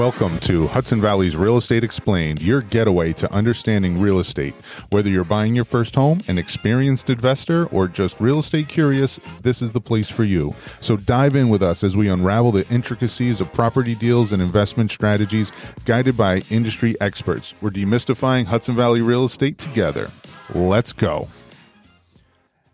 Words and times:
Welcome 0.00 0.40
to 0.40 0.66
Hudson 0.66 0.98
Valley's 0.98 1.36
Real 1.36 1.58
Estate 1.58 1.84
Explained, 1.84 2.40
your 2.40 2.62
getaway 2.62 3.12
to 3.12 3.30
understanding 3.30 4.00
real 4.00 4.18
estate. 4.18 4.54
Whether 4.88 5.10
you're 5.10 5.24
buying 5.24 5.54
your 5.54 5.66
first 5.66 5.94
home, 5.94 6.22
an 6.26 6.38
experienced 6.38 7.10
investor, 7.10 7.66
or 7.66 7.86
just 7.86 8.18
real 8.18 8.38
estate 8.38 8.66
curious, 8.66 9.20
this 9.42 9.60
is 9.60 9.72
the 9.72 9.80
place 9.80 10.08
for 10.08 10.24
you. 10.24 10.54
So 10.80 10.96
dive 10.96 11.36
in 11.36 11.50
with 11.50 11.60
us 11.60 11.84
as 11.84 11.98
we 11.98 12.08
unravel 12.08 12.50
the 12.50 12.66
intricacies 12.70 13.42
of 13.42 13.52
property 13.52 13.94
deals 13.94 14.32
and 14.32 14.40
investment 14.40 14.90
strategies 14.90 15.52
guided 15.84 16.16
by 16.16 16.44
industry 16.48 16.98
experts. 17.02 17.52
We're 17.60 17.68
demystifying 17.68 18.46
Hudson 18.46 18.76
Valley 18.76 19.02
real 19.02 19.26
estate 19.26 19.58
together. 19.58 20.10
Let's 20.54 20.94
go. 20.94 21.28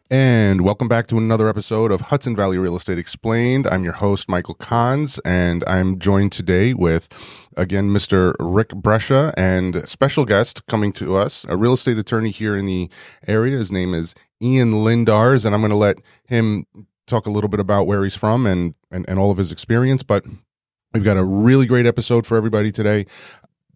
And 0.09 0.61
welcome 0.61 0.87
back 0.87 1.09
to 1.09 1.19
another 1.19 1.49
episode 1.49 1.91
of 1.91 2.01
Hudson 2.01 2.37
Valley 2.37 2.59
Real 2.59 2.77
Estate 2.77 2.97
Explained. 2.97 3.67
I'm 3.67 3.83
your 3.83 3.95
host, 3.95 4.29
Michael 4.29 4.55
Kahns, 4.55 5.19
and 5.25 5.65
I'm 5.67 5.99
joined 5.99 6.31
today 6.31 6.75
with, 6.75 7.09
again, 7.57 7.91
Mr. 7.91 8.33
Rik 8.39 8.69
Brescia 8.69 9.35
and 9.37 9.89
special 9.89 10.25
guest 10.25 10.65
coming 10.67 10.93
to 10.93 11.17
us, 11.17 11.45
a 11.49 11.57
real 11.57 11.73
estate 11.73 11.99
attorney 11.99 12.31
here 12.31 12.55
in 12.57 12.67
the 12.67 12.89
area. 13.27 13.59
His 13.59 13.73
name 13.73 13.95
is 13.95 14.15
Ian 14.41 14.75
Lindars, 14.75 15.45
and 15.45 15.57
I'm 15.57 15.61
going 15.61 15.71
to 15.71 15.77
let 15.77 15.99
him 16.29 16.67
talk 17.09 17.27
a 17.27 17.31
little 17.31 17.51
bit 17.51 17.59
about 17.59 17.89
where 17.89 18.05
he's 18.05 18.15
from 18.15 18.47
and, 18.47 18.77
and, 18.93 19.05
and 19.09 19.19
all 19.19 19.33
of 19.33 19.39
his 19.39 19.51
experience. 19.51 20.05
But 20.05 20.25
we've 20.95 21.03
got 21.03 21.17
a 21.17 21.25
really 21.25 21.67
great 21.67 21.87
episode 21.87 22.29
for 22.29 22.37
everybody 22.37 22.71
today 22.71 23.07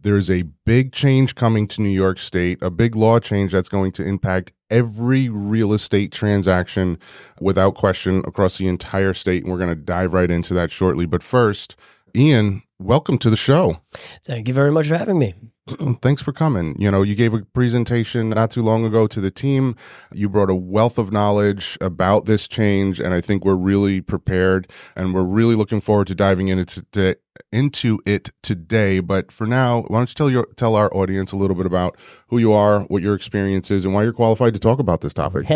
there's 0.03 0.31
a 0.31 0.45
big 0.65 0.93
change 0.93 1.35
coming 1.35 1.67
to 1.69 1.83
New 1.83 1.91
York 1.91 2.19
State, 2.19 2.63
a 2.63 2.71
big 2.71 2.97
law 2.97 3.19
change 3.19 3.53
that's 3.53 3.69
going 3.69 3.93
to 3.93 4.03
impact 4.03 4.51
every 4.71 5.29
real 5.29 5.73
estate 5.73 6.13
transaction 6.13 6.99
without 7.41 7.75
question 7.75 8.19
across 8.27 8.59
the 8.59 8.69
entire 8.69 9.15
state. 9.15 9.43
And 9.43 9.53
we're 9.53 9.59
going 9.59 9.71
to 9.71 9.75
dive 9.75 10.15
right 10.15 10.31
into 10.31 10.55
that 10.55 10.71
shortly. 10.71 11.07
But 11.07 11.23
first, 11.23 11.77
Ian, 12.15 12.63
welcome 12.81 13.19
to 13.19 13.31
the 13.31 13.37
show. 13.37 13.81
Thank 14.25 14.49
you 14.49 14.55
very 14.55 14.73
much 14.73 14.89
for 14.89 14.97
having 14.97 15.19
me. 15.19 15.35
Thanks 16.03 16.23
for 16.23 16.33
coming. 16.33 16.75
You 16.81 16.91
know, 16.91 17.03
you 17.03 17.15
gave 17.15 17.35
a 17.35 17.43
presentation 17.43 18.31
not 18.31 18.51
too 18.51 18.63
long 18.63 18.85
ago 18.85 19.07
to 19.07 19.21
the 19.21 19.31
team. 19.31 19.77
You 20.13 20.29
brought 20.29 20.51
a 20.51 20.55
wealth 20.55 20.99
of 20.99 21.13
knowledge 21.13 21.77
about 21.81 22.25
this 22.25 22.49
change, 22.49 22.99
and 22.99 23.15
I 23.15 23.21
think 23.21 23.45
we're 23.45 23.55
really 23.55 24.01
prepared 24.01 24.71
and 24.97 25.15
we're 25.15 25.25
really 25.25 25.55
looking 25.55 25.81
forward 25.81 26.07
to 26.09 26.15
diving 26.15 26.49
into 26.49 26.83
to, 26.93 27.17
into 27.53 28.01
it 28.07 28.31
today. 28.43 29.01
But 29.01 29.31
for 29.31 29.47
now, 29.47 29.83
why 29.83 29.99
don't 29.99 30.09
you 30.09 30.15
tell 30.15 30.31
your 30.31 30.47
tell 30.57 30.75
our 30.75 30.93
audience 30.95 31.33
a 31.33 31.37
little 31.37 31.57
bit 31.57 31.67
about 31.67 31.97
who 32.29 32.39
you 32.39 32.53
are, 32.53 32.81
what 32.85 33.03
your 33.03 33.15
experience 33.15 33.71
is, 33.71 33.85
and 33.85 33.95
why 33.95 34.03
you're 34.03 34.13
qualified 34.13 34.55
to 34.55 34.61
talk 34.61 34.79
about 34.79 35.03
this 35.03 35.15
topic? 35.15 35.47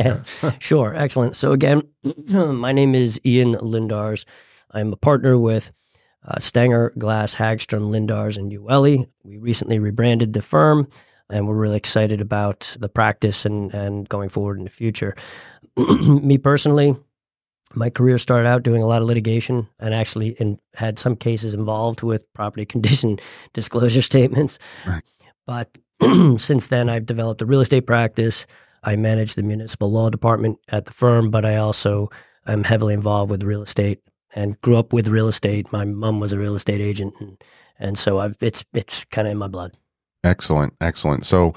sure, 0.61 0.95
excellent. 0.95 1.35
So 1.35 1.53
again, 1.53 1.83
my 2.29 2.73
name 2.73 2.95
is 2.95 3.21
Ian 3.25 3.55
Lindars. 3.55 4.25
I'm 4.71 4.93
a 4.93 4.97
partner 4.97 5.39
with 5.39 5.73
uh, 6.27 6.39
Stenger, 6.39 6.93
Glass, 6.99 7.35
Hagstrom, 7.35 7.91
Lindars, 7.91 8.37
and 8.37 8.51
Ueli. 8.51 9.07
We 9.25 9.39
recently 9.39 9.79
rebranded 9.79 10.33
the 10.33 10.43
firm, 10.43 10.89
and 11.31 11.47
we're 11.47 11.55
really 11.55 11.77
excited 11.77 12.21
about 12.21 12.77
the 12.79 12.89
practice 12.89 13.45
and, 13.45 13.73
and 13.75 14.09
going 14.09 14.29
forward 14.29 14.59
in 14.59 14.65
the 14.65 14.71
future. 14.71 15.15
Me 15.77 16.39
personally, 16.39 16.97
my 17.75 17.91
career 17.91 18.19
started 18.19 18.49
out 18.49 18.63
doing 18.63 18.83
a 18.83 18.87
lot 18.87 19.03
of 19.03 19.09
litigation 19.09 19.69
and 19.81 19.95
actually 19.95 20.31
in, 20.41 20.59
had 20.75 20.99
some 20.99 21.17
cases 21.17 21.55
involved 21.55 22.03
with 22.03 22.33
property 22.33 22.65
condition 22.67 23.19
disclosure 23.53 24.03
statements. 24.03 24.59
Right. 24.87 25.03
But 25.47 25.77
since 26.37 26.69
then, 26.69 26.89
I've 26.89 27.07
developed 27.07 27.43
a 27.43 27.47
real 27.47 27.61
estate 27.61 27.87
practice. 27.87 28.47
I 28.83 28.97
manage 28.97 29.35
the 29.35 29.43
municipal 29.43 29.91
law 29.91 30.11
department 30.11 30.59
at 30.69 30.85
the 30.85 30.93
firm, 30.93 31.31
but 31.31 31.45
I 31.45 31.57
also 31.57 32.11
am 32.47 32.65
heavily 32.65 32.95
involved 32.95 33.31
with 33.31 33.43
real 33.43 33.63
estate 33.63 34.01
and 34.35 34.61
grew 34.61 34.77
up 34.77 34.93
with 34.93 35.09
real 35.09 35.29
estate. 35.29 35.73
My 35.73 35.85
mom 35.85 36.21
was 36.21 36.33
a 36.33 36.39
real 36.39 36.55
estate 36.55 36.81
agent, 36.81 37.15
and 37.21 37.43
and 37.79 37.99
so 37.99 38.19
I've 38.19 38.37
it's 38.41 38.65
it's 38.73 39.05
kind 39.07 39.27
of 39.27 39.33
in 39.33 39.39
my 39.39 39.49
blood. 39.49 39.77
Excellent, 40.23 40.75
excellent. 40.81 41.27
So 41.27 41.55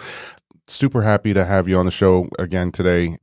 super 0.68 1.04
happy 1.04 1.34
to 1.34 1.46
have 1.46 1.68
you 1.68 1.78
on 1.78 1.86
the 1.86 1.92
show 1.92 2.30
again 2.38 2.72
today. 2.72 3.18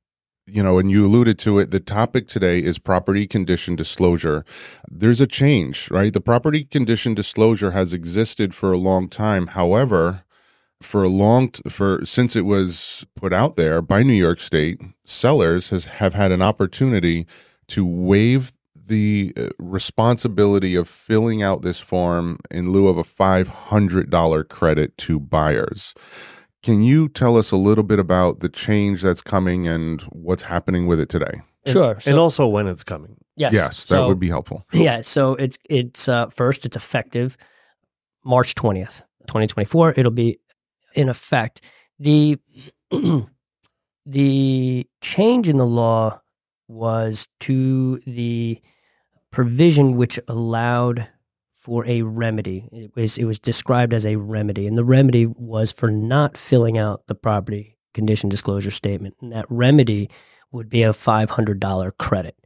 You 0.46 0.62
know, 0.62 0.78
and 0.78 0.90
you 0.90 1.06
alluded 1.06 1.38
to 1.40 1.58
it. 1.58 1.70
The 1.70 1.80
topic 1.80 2.28
today 2.28 2.62
is 2.62 2.78
property 2.78 3.26
condition 3.26 3.76
disclosure. 3.76 4.44
There's 4.90 5.22
a 5.22 5.26
change, 5.26 5.90
right? 5.90 6.12
The 6.12 6.20
property 6.20 6.64
condition 6.64 7.14
disclosure 7.14 7.70
has 7.70 7.94
existed 7.94 8.54
for 8.54 8.70
a 8.70 8.76
long 8.76 9.08
time. 9.08 9.48
However, 9.48 10.24
for 10.82 11.02
a 11.02 11.08
long 11.08 11.48
t- 11.48 11.62
for 11.70 12.04
since 12.04 12.36
it 12.36 12.44
was 12.44 13.06
put 13.16 13.32
out 13.32 13.56
there 13.56 13.80
by 13.80 14.02
New 14.02 14.12
York 14.12 14.38
State, 14.38 14.82
sellers 15.06 15.70
has 15.70 15.86
have 15.86 16.14
had 16.14 16.30
an 16.30 16.42
opportunity 16.42 17.26
to 17.68 17.86
waive 17.86 18.52
the 18.86 19.32
uh, 19.36 19.48
responsibility 19.58 20.74
of 20.74 20.88
filling 20.88 21.42
out 21.42 21.62
this 21.62 21.80
form 21.80 22.38
in 22.50 22.70
lieu 22.70 22.88
of 22.88 22.98
a 22.98 23.02
$500 23.02 24.48
credit 24.48 24.96
to 24.98 25.20
buyers. 25.20 25.94
Can 26.62 26.82
you 26.82 27.08
tell 27.08 27.36
us 27.36 27.50
a 27.50 27.56
little 27.56 27.84
bit 27.84 27.98
about 27.98 28.40
the 28.40 28.48
change 28.48 29.02
that's 29.02 29.20
coming 29.20 29.68
and 29.68 30.02
what's 30.02 30.44
happening 30.44 30.86
with 30.86 30.98
it 30.98 31.08
today? 31.08 31.42
Sure. 31.66 31.92
And, 31.92 32.02
so, 32.02 32.10
and 32.10 32.20
also 32.20 32.46
when 32.46 32.66
it's 32.66 32.84
coming. 32.84 33.16
Yes. 33.36 33.52
Yes, 33.52 33.86
that 33.86 33.96
so, 33.96 34.08
would 34.08 34.20
be 34.20 34.28
helpful. 34.28 34.66
Yeah. 34.72 35.02
So 35.02 35.34
it's 35.34 35.58
it's 35.68 36.08
uh, 36.08 36.28
first 36.28 36.64
it's 36.64 36.76
effective 36.76 37.36
March 38.24 38.54
twentieth, 38.54 39.02
twenty 39.26 39.46
twenty 39.46 39.66
four. 39.66 39.92
It'll 39.96 40.12
be 40.12 40.38
in 40.94 41.08
effect. 41.08 41.62
The 41.98 42.38
the 44.06 44.86
change 45.00 45.48
in 45.48 45.56
the 45.56 45.66
law 45.66 46.20
was 46.68 47.26
to 47.40 47.98
the 48.06 48.60
provision 49.34 49.96
which 49.96 50.18
allowed 50.28 51.08
for 51.52 51.84
a 51.86 52.02
remedy. 52.02 52.68
It 52.72 52.94
was 52.94 53.18
it 53.18 53.24
was 53.24 53.38
described 53.38 53.92
as 53.92 54.06
a 54.06 54.16
remedy, 54.16 54.66
and 54.66 54.78
the 54.78 54.84
remedy 54.84 55.26
was 55.26 55.72
for 55.72 55.90
not 55.90 56.36
filling 56.36 56.78
out 56.78 57.06
the 57.06 57.14
property 57.14 57.76
condition 57.92 58.28
disclosure 58.28 58.70
statement. 58.70 59.16
And 59.20 59.32
that 59.32 59.46
remedy 59.48 60.10
would 60.52 60.68
be 60.68 60.82
a 60.82 60.92
five 60.92 61.30
hundred 61.30 61.60
dollar 61.60 61.90
credit. 61.90 62.36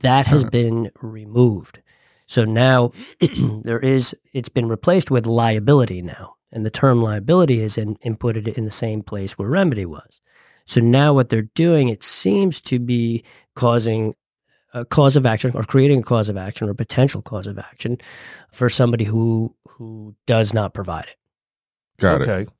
That 0.00 0.26
has 0.26 0.42
uh-huh. 0.42 0.50
been 0.50 0.90
removed. 1.02 1.82
So 2.26 2.44
now 2.44 2.92
there 3.64 3.80
is 3.80 4.14
it's 4.32 4.48
been 4.48 4.68
replaced 4.68 5.10
with 5.10 5.26
liability 5.26 6.00
now. 6.00 6.36
And 6.52 6.66
the 6.66 6.70
term 6.70 7.00
liability 7.00 7.60
is 7.60 7.78
in, 7.78 7.94
inputted 7.96 8.48
in 8.48 8.64
the 8.64 8.72
same 8.72 9.02
place 9.02 9.38
where 9.38 9.48
remedy 9.48 9.86
was. 9.86 10.20
So 10.66 10.80
now 10.80 11.12
what 11.14 11.28
they're 11.28 11.42
doing, 11.42 11.88
it 11.88 12.02
seems 12.02 12.60
to 12.62 12.80
be 12.80 13.24
causing 13.54 14.14
a 14.72 14.84
cause 14.84 15.16
of 15.16 15.26
action 15.26 15.52
or 15.54 15.62
creating 15.62 16.00
a 16.00 16.02
cause 16.02 16.28
of 16.28 16.36
action 16.36 16.68
or 16.68 16.74
potential 16.74 17.22
cause 17.22 17.46
of 17.46 17.58
action 17.58 17.98
for 18.52 18.68
somebody 18.68 19.04
who 19.04 19.54
who 19.68 20.14
does 20.26 20.54
not 20.54 20.74
provide 20.74 21.04
it. 21.04 21.16
Got 21.98 22.22
okay. 22.22 22.30
it. 22.30 22.34
Okay. 22.34 22.52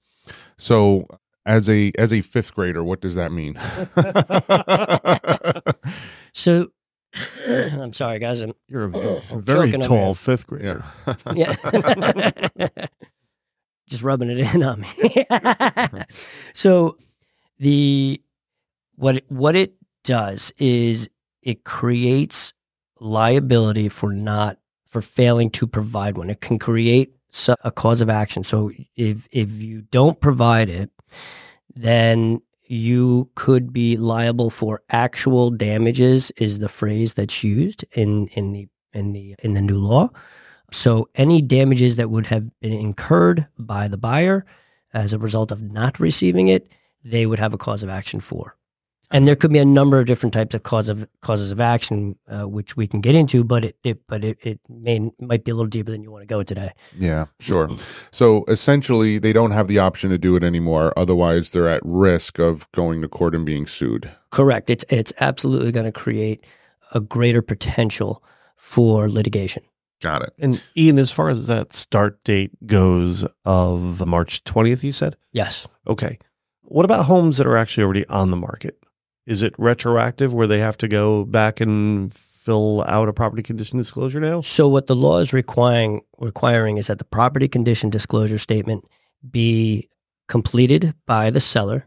So 0.58 1.06
as 1.46 1.68
a 1.68 1.92
as 1.98 2.12
a 2.12 2.20
fifth 2.22 2.54
grader, 2.54 2.84
what 2.84 3.00
does 3.00 3.14
that 3.14 3.32
mean? 3.32 3.58
so 6.32 6.68
I'm 7.48 7.92
sorry, 7.92 8.18
guys. 8.18 8.40
I'm, 8.40 8.54
You're 8.68 8.84
a, 8.84 9.22
a 9.30 9.40
very 9.40 9.72
tall 9.72 10.14
fifth 10.14 10.46
grader. 10.46 10.84
Yeah. 11.34 11.54
yeah. 12.56 12.66
Just 13.88 14.02
rubbing 14.02 14.30
it 14.30 14.54
in 14.54 14.62
on 14.62 14.82
me. 14.82 15.26
so 16.54 16.96
the 17.58 18.22
what 18.94 19.16
it, 19.16 19.24
what 19.28 19.56
it 19.56 19.74
does 20.04 20.52
is 20.58 21.08
it 21.42 21.64
creates 21.64 22.52
liability 23.00 23.88
for 23.88 24.12
not 24.12 24.58
for 24.86 25.00
failing 25.00 25.50
to 25.50 25.66
provide 25.66 26.18
one. 26.18 26.30
It 26.30 26.40
can 26.40 26.58
create 26.58 27.14
a 27.62 27.70
cause 27.70 28.00
of 28.00 28.10
action. 28.10 28.44
So 28.44 28.70
if 28.96 29.28
if 29.30 29.62
you 29.62 29.82
don't 29.82 30.20
provide 30.20 30.68
it, 30.68 30.90
then 31.74 32.40
you 32.66 33.28
could 33.34 33.72
be 33.72 33.96
liable 33.96 34.50
for 34.50 34.82
actual 34.90 35.50
damages 35.50 36.30
is 36.32 36.58
the 36.58 36.68
phrase 36.68 37.14
that's 37.14 37.42
used 37.42 37.84
in 37.92 38.26
in 38.28 38.52
the 38.52 38.68
in 38.92 39.12
the 39.12 39.34
in 39.42 39.54
the 39.54 39.62
new 39.62 39.78
law. 39.78 40.10
So 40.72 41.08
any 41.16 41.42
damages 41.42 41.96
that 41.96 42.10
would 42.10 42.26
have 42.26 42.48
been 42.60 42.72
incurred 42.72 43.46
by 43.58 43.88
the 43.88 43.96
buyer 43.96 44.44
as 44.92 45.12
a 45.12 45.18
result 45.18 45.50
of 45.50 45.62
not 45.62 45.98
receiving 45.98 46.48
it, 46.48 46.68
they 47.04 47.26
would 47.26 47.38
have 47.38 47.54
a 47.54 47.58
cause 47.58 47.82
of 47.82 47.88
action 47.88 48.20
for 48.20 48.56
and 49.10 49.26
there 49.26 49.34
could 49.34 49.52
be 49.52 49.58
a 49.58 49.64
number 49.64 49.98
of 49.98 50.06
different 50.06 50.32
types 50.32 50.54
of 50.54 50.62
cause 50.62 50.88
of 50.88 51.06
causes 51.20 51.50
of 51.50 51.60
action, 51.60 52.16
uh, 52.28 52.46
which 52.46 52.76
we 52.76 52.86
can 52.86 53.00
get 53.00 53.14
into, 53.14 53.42
but 53.42 53.64
it, 53.64 53.76
it 53.82 54.06
but 54.06 54.24
it, 54.24 54.38
it 54.42 54.60
may 54.68 55.10
might 55.18 55.44
be 55.44 55.50
a 55.50 55.54
little 55.54 55.68
deeper 55.68 55.90
than 55.90 56.02
you 56.02 56.10
want 56.10 56.22
to 56.22 56.26
go 56.26 56.42
today. 56.42 56.72
Yeah, 56.96 57.26
sure. 57.40 57.68
so 58.10 58.44
essentially, 58.46 59.18
they 59.18 59.32
don't 59.32 59.50
have 59.50 59.68
the 59.68 59.78
option 59.78 60.10
to 60.10 60.18
do 60.18 60.36
it 60.36 60.44
anymore. 60.44 60.92
Otherwise, 60.96 61.50
they're 61.50 61.68
at 61.68 61.82
risk 61.84 62.38
of 62.38 62.70
going 62.72 63.02
to 63.02 63.08
court 63.08 63.34
and 63.34 63.44
being 63.44 63.66
sued. 63.66 64.10
Correct. 64.30 64.70
It's 64.70 64.84
it's 64.88 65.12
absolutely 65.20 65.72
going 65.72 65.86
to 65.86 65.92
create 65.92 66.46
a 66.92 67.00
greater 67.00 67.42
potential 67.42 68.22
for 68.56 69.08
litigation. 69.08 69.62
Got 70.00 70.22
it. 70.22 70.32
And 70.38 70.62
Ian, 70.76 70.98
as 70.98 71.10
far 71.10 71.28
as 71.28 71.46
that 71.48 71.72
start 71.72 72.22
date 72.24 72.52
goes 72.66 73.26
of 73.44 74.06
March 74.06 74.44
twentieth, 74.44 74.84
you 74.84 74.92
said 74.92 75.16
yes. 75.32 75.66
Okay. 75.86 76.18
What 76.62 76.84
about 76.84 77.06
homes 77.06 77.36
that 77.38 77.48
are 77.48 77.56
actually 77.56 77.82
already 77.82 78.06
on 78.06 78.30
the 78.30 78.36
market? 78.36 78.78
Is 79.26 79.42
it 79.42 79.54
retroactive 79.58 80.32
where 80.34 80.46
they 80.46 80.58
have 80.58 80.78
to 80.78 80.88
go 80.88 81.24
back 81.24 81.60
and 81.60 82.12
fill 82.12 82.82
out 82.88 83.08
a 83.08 83.12
property 83.12 83.42
condition 83.42 83.78
disclosure 83.78 84.20
now? 84.20 84.40
So 84.40 84.66
what 84.68 84.86
the 84.86 84.96
law 84.96 85.18
is 85.18 85.32
requiring 85.32 86.00
requiring 86.18 86.78
is 86.78 86.86
that 86.86 86.98
the 86.98 87.04
property 87.04 87.48
condition 87.48 87.90
disclosure 87.90 88.38
statement 88.38 88.84
be 89.30 89.88
completed 90.28 90.94
by 91.06 91.30
the 91.30 91.40
seller 91.40 91.86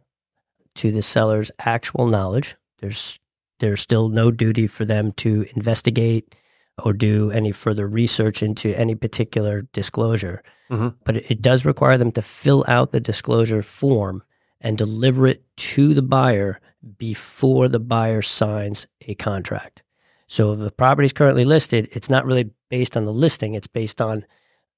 to 0.75 0.91
the 0.91 1.01
seller's 1.01 1.51
actual 1.59 2.07
knowledge. 2.07 2.55
There's 2.79 3.19
there's 3.59 3.81
still 3.81 4.09
no 4.09 4.29
duty 4.31 4.67
for 4.67 4.85
them 4.85 5.11
to 5.13 5.45
investigate 5.55 6.35
or 6.83 6.91
do 6.93 7.31
any 7.31 7.51
further 7.51 7.87
research 7.87 8.41
into 8.43 8.77
any 8.77 8.95
particular 8.95 9.61
disclosure. 9.73 10.41
Mhm. 10.69 10.95
But 11.05 11.17
it 11.17 11.41
does 11.41 11.65
require 11.65 11.97
them 11.97 12.11
to 12.13 12.21
fill 12.21 12.65
out 12.67 12.91
the 12.91 12.99
disclosure 12.99 13.61
form 13.61 14.23
and 14.63 14.77
deliver 14.77 15.27
it 15.27 15.43
to 15.57 15.93
the 15.93 16.01
buyer 16.01 16.59
before 16.97 17.67
the 17.67 17.79
buyer 17.79 18.21
signs 18.21 18.87
a 19.07 19.13
contract. 19.15 19.83
So 20.27 20.53
if 20.53 20.59
the 20.59 20.71
property 20.71 21.05
is 21.05 21.13
currently 21.13 21.45
listed, 21.45 21.89
it's 21.91 22.09
not 22.09 22.25
really 22.25 22.49
based 22.69 22.97
on 22.97 23.05
the 23.05 23.13
listing, 23.13 23.53
it's 23.53 23.67
based 23.67 24.01
on 24.01 24.25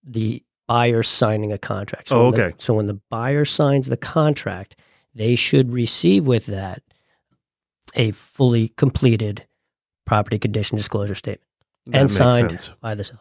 the 0.03 0.43
buyer 0.67 1.03
signing 1.03 1.53
a 1.53 1.57
contract. 1.57 2.09
So 2.09 2.17
Oh, 2.19 2.23
when 2.25 2.33
the- 2.35 2.43
okay. 2.47 2.55
so 2.57 2.73
when 2.73 2.87
the 2.87 2.99
buyer 3.09 3.45
signs 3.45 3.87
the 3.87 3.95
contract, 3.97 4.75
they 5.13 5.35
should 5.35 5.71
receive 5.71 6.27
with 6.27 6.47
that 6.47 6.81
a 7.95 8.11
fully 8.11 8.69
completed 8.69 9.45
property 10.05 10.37
condition 10.39 10.75
disclosure 10.77 11.15
statement 11.15 11.41
That 11.85 12.01
and 12.01 12.11
signed 12.11 12.49
sense. 12.51 12.71
by 12.81 12.95
the 12.95 13.03
seller. 13.03 13.19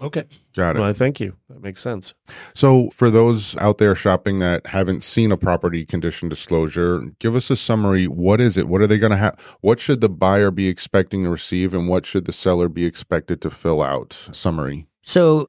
Okay. 0.00 0.24
Got 0.54 0.76
it. 0.76 0.80
Well, 0.80 0.92
thank 0.92 1.20
you. 1.20 1.36
That 1.48 1.62
makes 1.62 1.80
sense. 1.80 2.14
So, 2.54 2.90
for 2.90 3.10
those 3.10 3.56
out 3.58 3.78
there 3.78 3.94
shopping 3.94 4.40
that 4.40 4.66
haven't 4.66 5.02
seen 5.02 5.30
a 5.30 5.36
property 5.36 5.86
condition 5.86 6.28
disclosure, 6.28 7.00
give 7.20 7.36
us 7.36 7.48
a 7.48 7.56
summary. 7.56 8.06
What 8.06 8.40
is 8.40 8.56
it? 8.56 8.68
What 8.68 8.80
are 8.80 8.86
they 8.86 8.98
going 8.98 9.12
to 9.12 9.16
have? 9.16 9.38
What 9.60 9.80
should 9.80 10.00
the 10.00 10.08
buyer 10.08 10.50
be 10.50 10.68
expecting 10.68 11.22
to 11.24 11.30
receive, 11.30 11.74
and 11.74 11.88
what 11.88 12.06
should 12.06 12.24
the 12.24 12.32
seller 12.32 12.68
be 12.68 12.84
expected 12.84 13.40
to 13.42 13.50
fill 13.50 13.82
out? 13.82 14.28
Summary. 14.32 14.86
So 15.02 15.48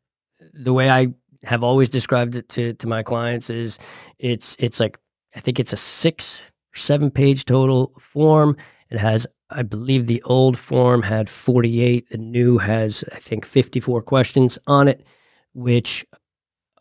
the 0.53 0.73
way 0.73 0.89
I 0.89 1.07
have 1.43 1.63
always 1.63 1.89
described 1.89 2.35
it 2.35 2.49
to, 2.49 2.73
to 2.73 2.87
my 2.87 3.03
clients 3.03 3.49
is 3.49 3.79
it's 4.19 4.55
it's 4.59 4.79
like 4.79 4.99
I 5.35 5.39
think 5.39 5.59
it's 5.59 5.73
a 5.73 5.77
six 5.77 6.41
or 6.41 6.77
seven 6.77 7.09
page 7.09 7.45
total 7.45 7.93
form. 7.99 8.57
It 8.89 8.99
has 8.99 9.25
I 9.49 9.61
believe 9.63 10.07
the 10.07 10.21
old 10.23 10.57
form 10.57 11.03
had 11.03 11.29
48, 11.29 12.09
the 12.09 12.17
new 12.17 12.57
has 12.57 13.03
I 13.13 13.19
think 13.19 13.45
54 13.45 14.01
questions 14.01 14.57
on 14.67 14.87
it 14.87 15.05
which 15.53 16.05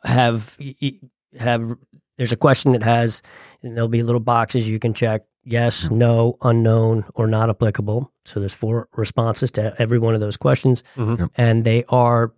have 0.05 0.57
have 1.39 1.77
there's 2.17 2.33
a 2.33 2.37
question 2.37 2.73
that 2.73 2.83
has 2.83 3.23
and 3.63 3.77
there'll 3.77 3.89
be 3.89 4.03
little 4.03 4.21
boxes 4.21 4.69
you 4.69 4.79
can 4.79 4.95
check 4.95 5.23
yes, 5.47 5.91
no, 5.91 6.39
unknown 6.43 7.05
or 7.15 7.27
not 7.27 7.51
applicable. 7.51 8.11
So 8.25 8.41
there's 8.41 8.55
four 8.55 8.89
responses 8.97 9.51
to 9.53 9.75
every 9.79 9.99
one 9.99 10.15
of 10.15 10.21
those 10.21 10.37
questions 10.39 10.83
Mhm. 10.97 11.19
Yep. 11.19 11.31
and 11.37 11.65
they 11.65 11.85
are 11.89 12.33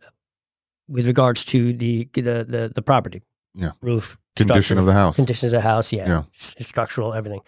with 0.88 1.06
regards 1.06 1.44
to 1.46 1.72
the 1.72 2.08
the 2.14 2.44
the, 2.48 2.72
the 2.74 2.82
property, 2.82 3.22
Yeah. 3.54 3.70
roof, 3.80 4.18
Condition 4.34 4.76
of 4.78 4.86
the 4.86 4.92
house. 4.92 5.16
conditions 5.16 5.52
of 5.52 5.58
the 5.62 5.68
house, 5.68 5.92
yeah, 5.92 6.06
Yeah. 6.08 6.22
s- 6.34 6.54
structural, 6.60 7.14
everything. 7.14 7.40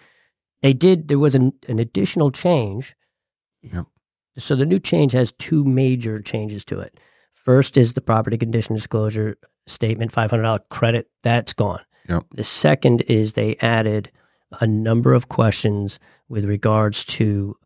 They 0.62 0.72
did. 0.72 1.08
There 1.08 1.18
was 1.18 1.34
an 1.34 1.52
an 1.68 1.78
additional 1.78 2.30
change. 2.30 2.96
Yep. 3.62 3.86
So 4.36 4.54
the 4.54 4.66
new 4.66 4.78
change 4.78 5.12
has 5.12 5.32
two 5.32 5.64
major 5.64 6.20
changes 6.20 6.64
to 6.66 6.78
it. 6.80 6.98
First 7.34 7.76
is 7.76 7.94
the 7.94 8.00
property 8.00 8.36
condition 8.36 8.74
disclosure 8.74 9.36
statement, 9.66 10.12
five 10.12 10.30
hundred 10.30 10.44
dollar 10.44 10.62
credit. 10.70 11.10
That's 11.22 11.52
gone. 11.52 11.80
Yep. 12.08 12.24
The 12.34 12.44
second 12.44 13.02
is 13.02 13.32
they 13.32 13.56
added 13.60 14.10
a 14.60 14.66
number 14.66 15.12
of 15.12 15.28
questions 15.28 15.98
with 16.28 16.44
regards 16.44 17.04
to 17.04 17.56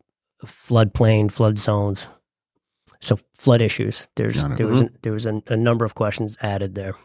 floodplain, 0.45 1.31
flood 1.31 1.57
zones, 1.57 2.07
so 2.99 3.17
flood 3.35 3.61
issues. 3.61 4.07
There's 4.15 4.43
there 4.55 4.67
was 4.67 4.81
mm-hmm. 4.81 4.95
a, 4.95 4.99
there 5.01 5.13
was 5.13 5.25
a, 5.25 5.41
a 5.47 5.57
number 5.57 5.85
of 5.85 5.95
questions 5.95 6.37
added 6.41 6.75
there. 6.75 6.95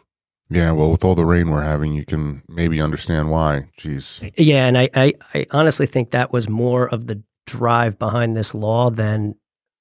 Yeah, 0.49 0.71
well, 0.71 0.89
with 0.89 1.05
all 1.05 1.13
the 1.15 1.25
rain 1.25 1.51
we're 1.51 1.61
having, 1.61 1.93
you 1.93 2.05
can 2.05 2.41
maybe 2.47 2.81
understand 2.81 3.29
why. 3.29 3.69
Jeez. 3.77 4.31
Yeah, 4.35 4.65
and 4.65 4.77
I, 4.77 4.89
I, 4.95 5.13
I 5.35 5.45
honestly 5.51 5.85
think 5.85 6.09
that 6.09 6.33
was 6.33 6.49
more 6.49 6.87
of 6.87 7.05
the 7.05 7.21
drive 7.45 7.99
behind 7.99 8.35
this 8.35 8.55
law 8.55 8.89
than 8.89 9.35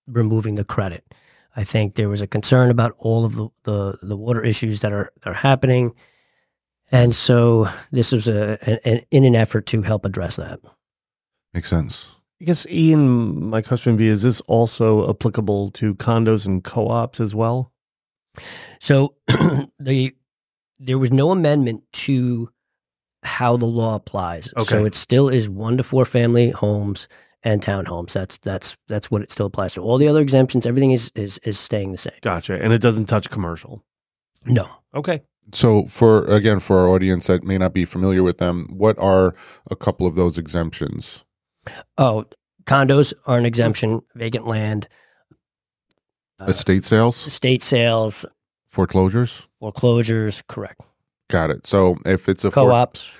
removing 0.06 0.56
the 0.56 0.64
credit. 0.64 1.14
I 1.56 1.64
think 1.64 1.94
there 1.94 2.08
was 2.08 2.20
a 2.20 2.26
concern 2.26 2.70
about 2.70 2.94
all 2.98 3.24
of 3.24 3.34
the, 3.34 3.48
the, 3.64 3.98
the 4.02 4.16
water 4.16 4.44
issues 4.44 4.80
that 4.82 4.92
are 4.92 5.10
that 5.22 5.30
are 5.30 5.34
happening, 5.34 5.92
and 6.92 7.14
so 7.14 7.68
this 7.90 8.12
was 8.12 8.28
a 8.28 8.58
an, 8.86 9.00
in 9.10 9.24
an 9.24 9.34
effort 9.34 9.66
to 9.66 9.82
help 9.82 10.04
address 10.04 10.36
that. 10.36 10.60
Makes 11.54 11.70
sense. 11.70 12.08
I 12.40 12.44
guess, 12.44 12.66
Ian, 12.70 13.50
my 13.50 13.62
question 13.62 13.92
would 13.92 13.98
be 13.98 14.06
is 14.06 14.22
this 14.22 14.40
also 14.42 15.10
applicable 15.10 15.70
to 15.72 15.94
condos 15.96 16.46
and 16.46 16.62
co 16.62 16.88
ops 16.88 17.18
as 17.18 17.34
well? 17.34 17.72
So 18.78 19.16
the 19.80 20.14
there 20.78 20.98
was 20.98 21.10
no 21.10 21.30
amendment 21.30 21.82
to 21.92 22.50
how 23.22 23.56
the 23.56 23.66
law 23.66 23.96
applies. 23.96 24.50
So 24.60 24.84
it 24.84 24.94
still 24.94 25.28
is 25.28 25.48
one 25.48 25.76
to 25.76 25.82
four 25.82 26.04
family 26.04 26.50
homes 26.50 27.08
and 27.42 27.62
townhomes. 27.62 28.12
That's 28.12 28.38
that's 28.38 28.76
that's 28.88 29.10
what 29.10 29.22
it 29.22 29.32
still 29.32 29.46
applies 29.46 29.75
to. 29.75 29.80
All 29.80 29.98
the 29.98 30.08
other 30.08 30.20
exemptions, 30.20 30.66
everything 30.66 30.92
is 30.92 31.10
is 31.14 31.38
is 31.38 31.58
staying 31.58 31.92
the 31.92 31.98
same. 31.98 32.14
Gotcha. 32.20 32.62
And 32.62 32.72
it 32.72 32.80
doesn't 32.80 33.06
touch 33.06 33.30
commercial. 33.30 33.82
No. 34.44 34.69
Okay. 34.94 35.20
So, 35.52 35.86
for 35.86 36.25
again, 36.26 36.60
for 36.60 36.78
our 36.78 36.88
audience 36.88 37.26
that 37.26 37.42
may 37.42 37.56
not 37.58 37.72
be 37.72 37.84
familiar 37.84 38.22
with 38.22 38.38
them, 38.38 38.69
what 38.70 38.98
are 38.98 39.34
a 39.70 39.76
couple 39.76 40.06
of 40.06 40.14
those 40.14 40.36
exemptions? 40.36 41.25
Oh, 41.96 42.26
condos 42.64 43.14
are 43.26 43.38
an 43.38 43.46
exemption, 43.46 44.02
vacant 44.14 44.46
land, 44.46 44.88
uh, 46.40 46.46
Estate 46.46 46.84
sales, 46.84 47.26
estate 47.26 47.62
sales, 47.62 48.25
foreclosures. 48.69 49.47
Foreclosures, 49.60 50.43
correct. 50.49 50.81
Got 51.31 51.50
it. 51.50 51.66
So, 51.66 51.96
if 52.06 52.28
it's 52.28 52.44
a 52.44 52.50
Co-ops. 52.50 53.12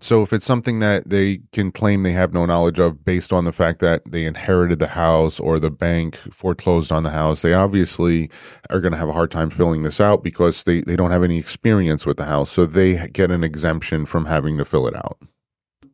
So 0.00 0.22
if 0.22 0.32
it's 0.34 0.44
something 0.44 0.80
that 0.80 1.08
they 1.08 1.40
can 1.52 1.70
claim 1.72 2.02
they 2.02 2.12
have 2.12 2.34
no 2.34 2.44
knowledge 2.44 2.78
of 2.78 3.04
based 3.04 3.32
on 3.32 3.44
the 3.44 3.52
fact 3.52 3.78
that 3.78 4.02
they 4.10 4.26
inherited 4.26 4.78
the 4.78 4.88
house 4.88 5.40
or 5.40 5.58
the 5.58 5.70
bank 5.70 6.16
foreclosed 6.16 6.92
on 6.92 7.04
the 7.04 7.10
house, 7.10 7.40
they 7.42 7.54
obviously 7.54 8.28
are 8.68 8.80
going 8.80 8.92
to 8.92 8.98
have 8.98 9.08
a 9.08 9.12
hard 9.14 9.30
time 9.30 9.48
filling 9.50 9.82
this 9.82 10.00
out 10.00 10.22
because 10.22 10.64
they, 10.64 10.82
they 10.82 10.96
don't 10.96 11.10
have 11.12 11.22
any 11.22 11.38
experience 11.38 12.04
with 12.04 12.18
the 12.18 12.24
house. 12.26 12.50
So 12.50 12.66
they 12.66 13.08
get 13.08 13.30
an 13.30 13.42
exemption 13.44 14.04
from 14.04 14.26
having 14.26 14.58
to 14.58 14.64
fill 14.64 14.86
it 14.88 14.96
out. 14.96 15.16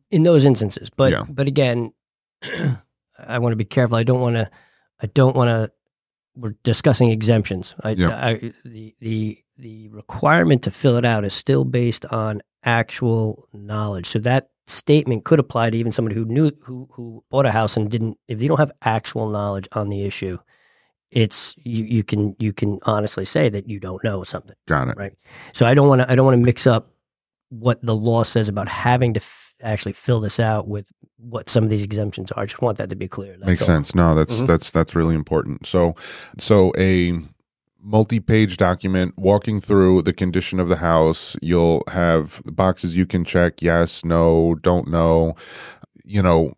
in 0.09 0.23
those 0.23 0.43
instances. 0.45 0.89
But 0.89 1.11
Yeah. 1.13 1.23
but 1.29 1.47
again, 1.47 1.93
I 3.27 3.39
want 3.39 3.53
to 3.53 3.57
be 3.57 3.65
careful. 3.65 3.95
I 3.97 4.03
don't 4.03 4.19
want 4.19 4.35
to. 4.35 4.49
I 5.01 5.05
don't 5.07 5.35
want 5.35 5.49
to. 5.49 5.71
We're 6.35 6.55
discussing 6.63 7.09
exemptions. 7.09 7.75
I, 7.81 7.91
Yeah. 7.91 8.09
I, 8.09 8.51
the 8.65 8.95
the 8.99 9.37
the 9.61 9.87
requirement 9.89 10.63
to 10.63 10.71
fill 10.71 10.97
it 10.97 11.05
out 11.05 11.23
is 11.23 11.33
still 11.33 11.63
based 11.63 12.03
on 12.07 12.41
actual 12.63 13.47
knowledge. 13.53 14.07
So 14.07 14.17
that 14.19 14.49
statement 14.67 15.23
could 15.23 15.39
apply 15.39 15.69
to 15.69 15.77
even 15.77 15.91
somebody 15.91 16.15
who 16.15 16.25
knew 16.25 16.51
who 16.63 16.89
who 16.93 17.23
bought 17.29 17.45
a 17.45 17.51
house 17.51 17.77
and 17.77 17.89
didn't. 17.89 18.17
If 18.27 18.41
you 18.41 18.47
don't 18.49 18.57
have 18.59 18.71
actual 18.81 19.29
knowledge 19.29 19.67
on 19.73 19.89
the 19.89 20.03
issue, 20.03 20.39
it's 21.11 21.55
you 21.63 21.83
you 21.85 22.03
can 22.03 22.35
you 22.39 22.53
can 22.53 22.79
honestly 22.83 23.23
say 23.25 23.49
that 23.49 23.69
you 23.69 23.79
don't 23.79 24.03
know 24.03 24.23
something. 24.23 24.55
Got 24.67 24.87
it. 24.89 24.97
Right. 24.97 25.13
So 25.53 25.65
I 25.67 25.73
don't 25.75 25.87
want 25.87 26.01
to 26.01 26.11
I 26.11 26.15
don't 26.15 26.25
want 26.25 26.37
to 26.39 26.43
mix 26.45 26.65
up 26.65 26.91
what 27.49 27.85
the 27.85 27.95
law 27.95 28.23
says 28.23 28.47
about 28.49 28.67
having 28.69 29.13
to 29.13 29.19
f- 29.19 29.53
actually 29.61 29.93
fill 29.93 30.21
this 30.21 30.39
out 30.39 30.67
with 30.67 30.87
what 31.17 31.49
some 31.49 31.63
of 31.63 31.69
these 31.69 31.83
exemptions 31.83 32.31
are. 32.31 32.41
I 32.43 32.45
just 32.47 32.61
want 32.63 32.77
that 32.79 32.89
to 32.89 32.95
be 32.95 33.07
clear. 33.07 33.33
That's 33.37 33.45
Makes 33.45 33.61
all. 33.61 33.67
sense. 33.67 33.93
No, 33.93 34.15
that's 34.15 34.33
Mhm. 34.33 34.47
that's 34.47 34.71
that's 34.71 34.95
really 34.95 35.13
important. 35.15 35.67
So 35.67 35.95
so 36.39 36.71
a 36.77 37.19
multi-page 37.81 38.57
document 38.57 39.13
walking 39.17 39.59
through 39.59 40.03
the 40.03 40.13
condition 40.13 40.59
of 40.59 40.69
the 40.69 40.77
house, 40.77 41.35
you'll 41.41 41.83
have 41.89 42.41
boxes 42.45 42.95
you 42.95 43.05
can 43.05 43.23
check 43.25 43.61
yes, 43.61 44.05
no, 44.05 44.55
don't 44.55 44.87
know. 44.87 45.35
You 46.03 46.21
know, 46.21 46.53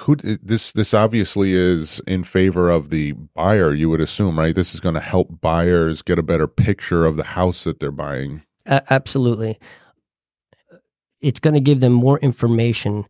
who 0.00 0.16
this 0.16 0.72
this 0.72 0.94
obviously 0.94 1.52
is 1.52 2.00
in 2.06 2.24
favor 2.24 2.70
of 2.70 2.90
the 2.90 3.12
buyer, 3.12 3.74
you 3.74 3.90
would 3.90 4.00
assume, 4.00 4.38
right? 4.38 4.54
This 4.54 4.74
is 4.74 4.80
going 4.80 4.94
to 4.94 5.00
help 5.00 5.40
buyers 5.40 6.02
get 6.02 6.18
a 6.18 6.22
better 6.22 6.48
picture 6.48 7.04
of 7.04 7.16
the 7.16 7.24
house 7.24 7.64
that 7.64 7.80
they're 7.80 7.90
buying. 7.90 8.42
A- 8.66 8.92
absolutely. 8.92 9.58
It's 11.20 11.40
going 11.40 11.54
to 11.54 11.60
give 11.60 11.80
them 11.80 11.92
more 11.92 12.18
information 12.20 13.06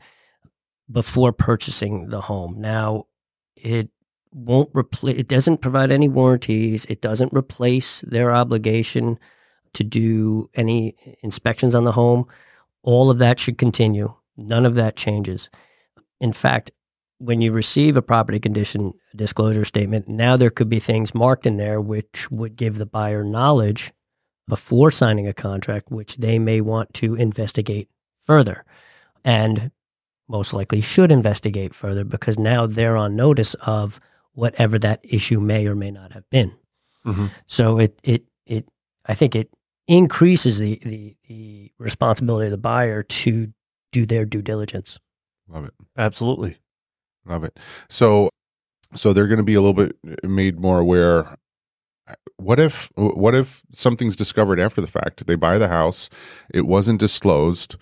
before 0.91 1.33
purchasing 1.33 2.09
the 2.09 2.21
home. 2.21 2.57
Now, 2.59 3.07
it 3.55 3.91
won't 4.33 4.71
replace. 4.75 5.19
It 5.19 5.29
doesn't 5.29 5.59
provide 5.59 5.91
any 5.91 6.09
warranties. 6.09 6.85
It 6.87 7.01
doesn't 7.01 7.33
replace 7.33 8.01
their 8.03 8.33
obligation 8.33 9.19
to 9.75 9.85
do 9.85 10.51
any 10.55 10.97
inspections 11.23 11.75
on 11.75 11.85
the 11.85 11.93
home. 11.93 12.27
All 12.83 13.11
of 13.11 13.19
that 13.19 13.39
should 13.39 13.59
continue. 13.59 14.15
None 14.37 14.67
of 14.67 14.75
that 14.77 14.97
changes. 14.97 15.51
In 16.21 16.33
fact, 16.33 16.71
when 17.19 17.41
you 17.41 17.53
receive 17.53 17.97
a 17.97 18.03
property 18.03 18.41
condition 18.41 18.95
disclosure 19.15 19.65
statement, 19.65 20.09
now 20.09 20.37
there 20.37 20.51
could 20.51 20.69
be 20.69 20.81
things 20.81 21.15
marked 21.15 21.47
in 21.47 21.59
there 21.59 21.81
which 21.81 22.31
would 22.31 22.57
give 22.57 22.79
the 22.79 22.87
buyer 22.87 23.23
knowledge 23.23 23.93
before 24.49 24.91
signing 24.91 25.29
a 25.29 25.35
contract, 25.35 25.91
which 25.91 26.17
they 26.17 26.39
may 26.39 26.61
want 26.61 26.93
to 26.95 27.15
investigate 27.15 27.89
further 28.21 28.65
and 29.25 29.71
most 30.29 30.53
likely 30.53 30.81
should 30.81 31.13
investigate 31.13 31.75
further 31.75 32.05
because 32.05 32.39
now 32.39 32.67
they're 32.67 32.97
on 32.97 33.17
notice 33.17 33.55
of 33.55 34.01
whatever 34.35 34.79
that 34.79 35.01
issue 35.03 35.41
may 35.41 35.67
or 35.67 35.75
may 35.75 35.91
not 35.91 36.13
have 36.13 36.29
been. 36.31 36.53
Mhm. 37.05 37.31
So 37.47 37.79
it 37.79 37.99
it 38.03 38.25
it 38.47 38.69
I 39.07 39.15
think 39.15 39.35
it 39.35 39.51
increases 39.89 40.59
the 40.59 40.79
the 40.85 41.17
the 41.29 41.73
responsibility 41.79 42.47
of 42.47 42.51
the 42.53 42.59
buyer 42.59 43.03
to 43.03 43.53
do 43.93 44.07
their 44.07 44.25
due 44.25 44.43
diligence. 44.43 44.99
Love 45.49 45.65
it. 45.65 45.75
Absolutely. 45.97 46.59
Love 47.27 47.43
it. 47.45 47.59
So, 47.89 48.31
so 48.95 49.13
they're 49.13 49.27
going 49.27 49.39
to 49.39 49.43
be 49.45 49.55
a 49.55 49.61
little 49.61 49.75
bit 49.75 49.97
made 50.25 50.61
more 50.61 50.79
aware. 50.79 51.35
What 52.37 52.59
if, 52.59 52.89
what 52.97 53.35
if 53.35 53.63
something's 53.73 54.17
discovered 54.17 54.59
after 54.61 54.81
the 54.81 54.87
fact? 54.87 55.27
They 55.27 55.35
buy 55.35 55.59
the 55.59 55.69
house, 55.69 56.09
it 56.53 56.67
wasn't 56.67 57.01
disclosed. 57.01 57.77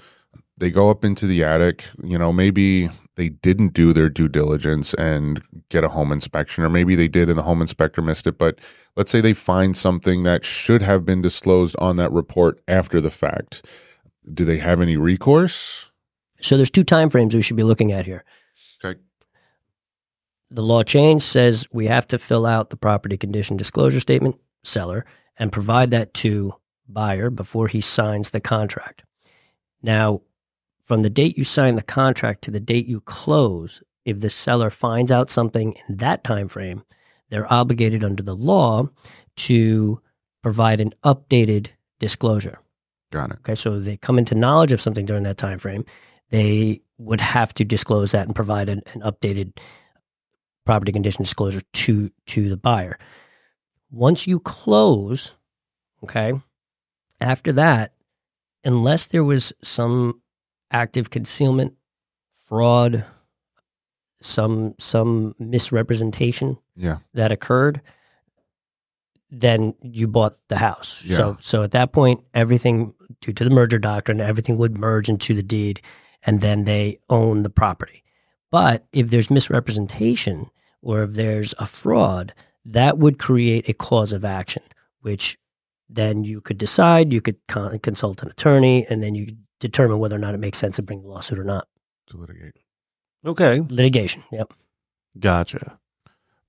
They 0.58 0.70
go 0.70 0.90
up 0.90 1.04
into 1.04 1.26
the 1.26 1.44
attic. 1.44 1.84
You 2.02 2.18
know, 2.18 2.32
maybe 2.32 2.90
they 3.16 3.28
didn't 3.28 3.72
do 3.72 3.92
their 3.92 4.08
due 4.08 4.28
diligence 4.28 4.94
and 4.94 5.42
get 5.68 5.84
a 5.84 5.88
home 5.88 6.12
inspection, 6.12 6.64
or 6.64 6.70
maybe 6.70 6.94
they 6.94 7.08
did 7.08 7.28
and 7.28 7.38
the 7.38 7.42
home 7.42 7.60
inspector 7.60 8.02
missed 8.02 8.26
it. 8.26 8.38
But 8.38 8.60
let's 8.96 9.10
say 9.10 9.20
they 9.20 9.34
find 9.34 9.76
something 9.76 10.22
that 10.22 10.44
should 10.44 10.82
have 10.82 11.04
been 11.04 11.22
disclosed 11.22 11.76
on 11.78 11.96
that 11.96 12.12
report 12.12 12.60
after 12.68 13.00
the 13.00 13.10
fact. 13.10 13.66
Do 14.32 14.44
they 14.44 14.58
have 14.58 14.80
any 14.80 14.96
recourse? 14.96 15.90
So 16.40 16.56
there's 16.56 16.70
two 16.70 16.84
time 16.84 17.08
frames 17.08 17.34
we 17.34 17.42
should 17.42 17.56
be 17.56 17.62
looking 17.62 17.92
at 17.92 18.06
here. 18.06 18.24
Okay. 18.84 19.00
The 20.50 20.62
law 20.62 20.82
change 20.82 21.22
says 21.22 21.66
we 21.72 21.86
have 21.86 22.08
to 22.08 22.18
fill 22.18 22.46
out 22.46 22.70
the 22.70 22.76
property 22.76 23.16
condition 23.16 23.56
disclosure 23.56 24.00
statement, 24.00 24.36
seller, 24.62 25.04
and 25.38 25.52
provide 25.52 25.90
that 25.90 26.14
to 26.14 26.54
buyer 26.88 27.30
before 27.30 27.68
he 27.68 27.80
signs 27.80 28.30
the 28.30 28.40
contract. 28.40 29.04
Now, 29.82 30.20
from 30.88 31.02
the 31.02 31.11
date 31.11 31.37
you 31.37 31.45
sign 31.45 31.76
the 31.76 31.83
contract 31.83 32.42
to 32.42 32.50
the 32.50 32.59
date 32.59 32.87
you 32.87 33.02
close, 33.02 33.83
if 34.07 34.21
the 34.21 34.30
seller 34.30 34.71
finds 34.71 35.12
out 35.12 35.30
something 35.30 35.76
in 35.87 35.99
that 35.99 36.25
time 36.25 36.49
frame, 36.49 36.83
they're 37.28 37.52
obligated 37.52 38.02
under 38.02 38.23
the 38.23 38.35
law 38.35 38.88
to 39.37 40.00
provide 40.42 40.80
an 40.80 40.95
updated 41.04 41.68
disclosure. 42.00 42.59
Got 43.12 43.33
it. 43.33 43.37
Okay, 43.40 43.54
so 43.54 43.78
they 43.78 43.99
come 43.99 44.18
into 44.18 44.35
knowledge 44.35 44.73
of 44.73 44.80
something 44.80 45.04
during 45.04 45.25
that 45.25 45.37
time 45.37 45.59
frame, 45.59 45.85
they 46.30 46.80
would 46.97 47.21
have 47.21 47.52
to 47.54 47.66
disclose 47.66 48.12
that 48.12 48.26
and 48.26 48.35
provide 48.35 48.71
an, 48.71 48.80
an 48.95 49.02
updated 49.02 49.59
property 50.64 50.90
condition 50.90 51.23
disclosure 51.23 51.61
to 51.75 52.11
to 52.26 52.49
the 52.49 52.57
buyer. 52.57 52.99
Once 53.90 54.26
you 54.26 54.40
close, 54.40 55.35
okay, 56.02 56.33
after 57.21 57.52
that, 57.52 57.92
unless 58.64 59.07
there 59.07 59.25
was 59.25 59.52
some 59.62 60.23
active 60.70 61.10
concealment, 61.10 61.75
fraud, 62.46 63.04
some 64.20 64.75
some 64.78 65.34
misrepresentation 65.38 66.58
Yeah. 66.76 66.98
that 67.14 67.30
occurred, 67.32 67.80
then 69.30 69.75
you 69.82 70.08
bought 70.08 70.37
the 70.48 70.56
house. 70.56 71.04
Yeah. 71.04 71.16
So 71.16 71.37
so 71.40 71.62
at 71.62 71.70
that 71.72 71.92
point, 71.92 72.20
everything 72.34 72.94
due 73.20 73.32
to 73.32 73.44
the 73.44 73.50
merger 73.50 73.78
doctrine, 73.78 74.20
everything 74.20 74.56
would 74.58 74.78
merge 74.78 75.08
into 75.08 75.34
the 75.34 75.42
deed, 75.42 75.80
and 76.25 76.40
then 76.40 76.64
they 76.64 76.98
own 77.10 77.42
the 77.42 77.50
property. 77.50 78.02
But 78.50 78.87
if 78.92 79.10
there's 79.10 79.30
misrepresentation 79.30 80.50
or 80.82 81.02
if 81.02 81.12
there's 81.12 81.54
a 81.58 81.66
fraud, 81.66 82.32
that 82.64 82.98
would 82.98 83.18
create 83.18 83.68
a 83.68 83.75
cause 83.75 84.12
of 84.12 84.25
action, 84.25 84.62
which 85.02 85.38
then 85.88 86.25
you 86.25 86.40
could 86.40 86.58
decide, 86.58 87.12
you 87.12 87.20
could 87.20 87.37
con- 87.46 87.78
consult 87.80 88.22
an 88.22 88.28
attorney, 88.30 88.87
and 88.88 89.02
then 89.02 89.14
you 89.14 89.26
could 89.26 89.38
determine 89.60 89.98
whether 89.98 90.16
or 90.16 90.20
not 90.20 90.34
it 90.34 90.38
makes 90.38 90.58
sense 90.58 90.76
to 90.76 90.82
bring 90.82 91.02
the 91.02 91.08
lawsuit 91.08 91.38
or 91.38 91.44
not. 91.44 91.68
To 92.08 92.16
litigate. 92.16 92.56
Okay. 93.24 93.60
Litigation. 93.68 94.22
Yep. 94.32 94.52
Gotcha. 95.18 95.78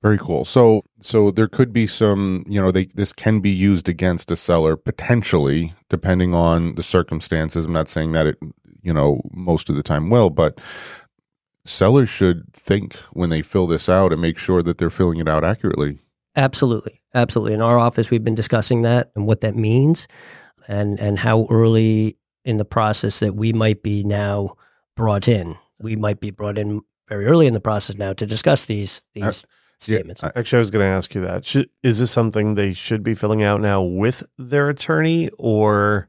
Very 0.01 0.17
cool. 0.17 0.45
So 0.45 0.83
so 1.01 1.29
there 1.29 1.47
could 1.47 1.73
be 1.73 1.85
some, 1.85 2.45
you 2.47 2.61
know, 2.61 2.71
they 2.71 2.85
this 2.85 3.11
can 3.11 3.41
be 3.41 3.49
used 3.49 3.89
against 3.89 4.31
a 4.31 4.35
seller 4.35 4.77
potentially 4.77 5.73
depending 5.89 6.33
on 6.33 6.75
the 6.75 6.83
circumstances. 6.83 7.65
I'm 7.65 7.73
not 7.73 7.89
saying 7.89 8.13
that 8.13 8.27
it, 8.27 8.37
you 8.81 8.93
know, 8.93 9.21
most 9.31 9.69
of 9.69 9.75
the 9.75 9.83
time 9.83 10.09
will, 10.09 10.29
but 10.29 10.59
sellers 11.65 12.07
should 12.07 12.53
think 12.53 12.95
when 13.11 13.29
they 13.29 13.41
fill 13.41 13.67
this 13.67 13.89
out 13.89 14.13
and 14.13 14.21
make 14.21 14.37
sure 14.37 14.63
that 14.63 14.77
they're 14.77 14.89
filling 14.89 15.19
it 15.19 15.27
out 15.27 15.43
accurately. 15.43 15.99
Absolutely, 16.35 17.01
absolutely. 17.13 17.53
In 17.53 17.61
our 17.61 17.77
office, 17.77 18.09
we've 18.09 18.23
been 18.23 18.35
discussing 18.35 18.83
that 18.83 19.11
and 19.15 19.27
what 19.27 19.41
that 19.41 19.55
means, 19.55 20.07
and 20.69 20.97
and 20.99 21.19
how 21.19 21.45
early 21.49 22.15
in 22.45 22.57
the 22.57 22.65
process 22.65 23.19
that 23.19 23.35
we 23.35 23.53
might 23.53 23.83
be 23.83 24.03
now 24.03 24.55
brought 24.95 25.27
in. 25.27 25.57
We 25.79 25.95
might 25.95 26.19
be 26.19 26.31
brought 26.31 26.57
in 26.57 26.81
very 27.07 27.25
early 27.25 27.47
in 27.47 27.53
the 27.53 27.59
process 27.59 27.95
now 27.95 28.13
to 28.13 28.25
discuss 28.25 28.65
these 28.65 29.01
these 29.13 29.23
Uh, 29.23 29.47
statements. 29.79 30.23
I- 30.23 30.31
Actually, 30.35 30.57
I 30.57 30.59
was 30.59 30.71
going 30.71 30.83
to 30.83 30.95
ask 30.95 31.13
you 31.15 31.21
that. 31.21 31.45
Should, 31.45 31.69
is 31.83 31.99
this 31.99 32.11
something 32.11 32.55
they 32.55 32.73
should 32.73 33.01
be 33.03 33.15
filling 33.15 33.43
out 33.43 33.61
now 33.61 33.81
with 33.81 34.27
their 34.37 34.69
attorney 34.69 35.29
or 35.37 36.07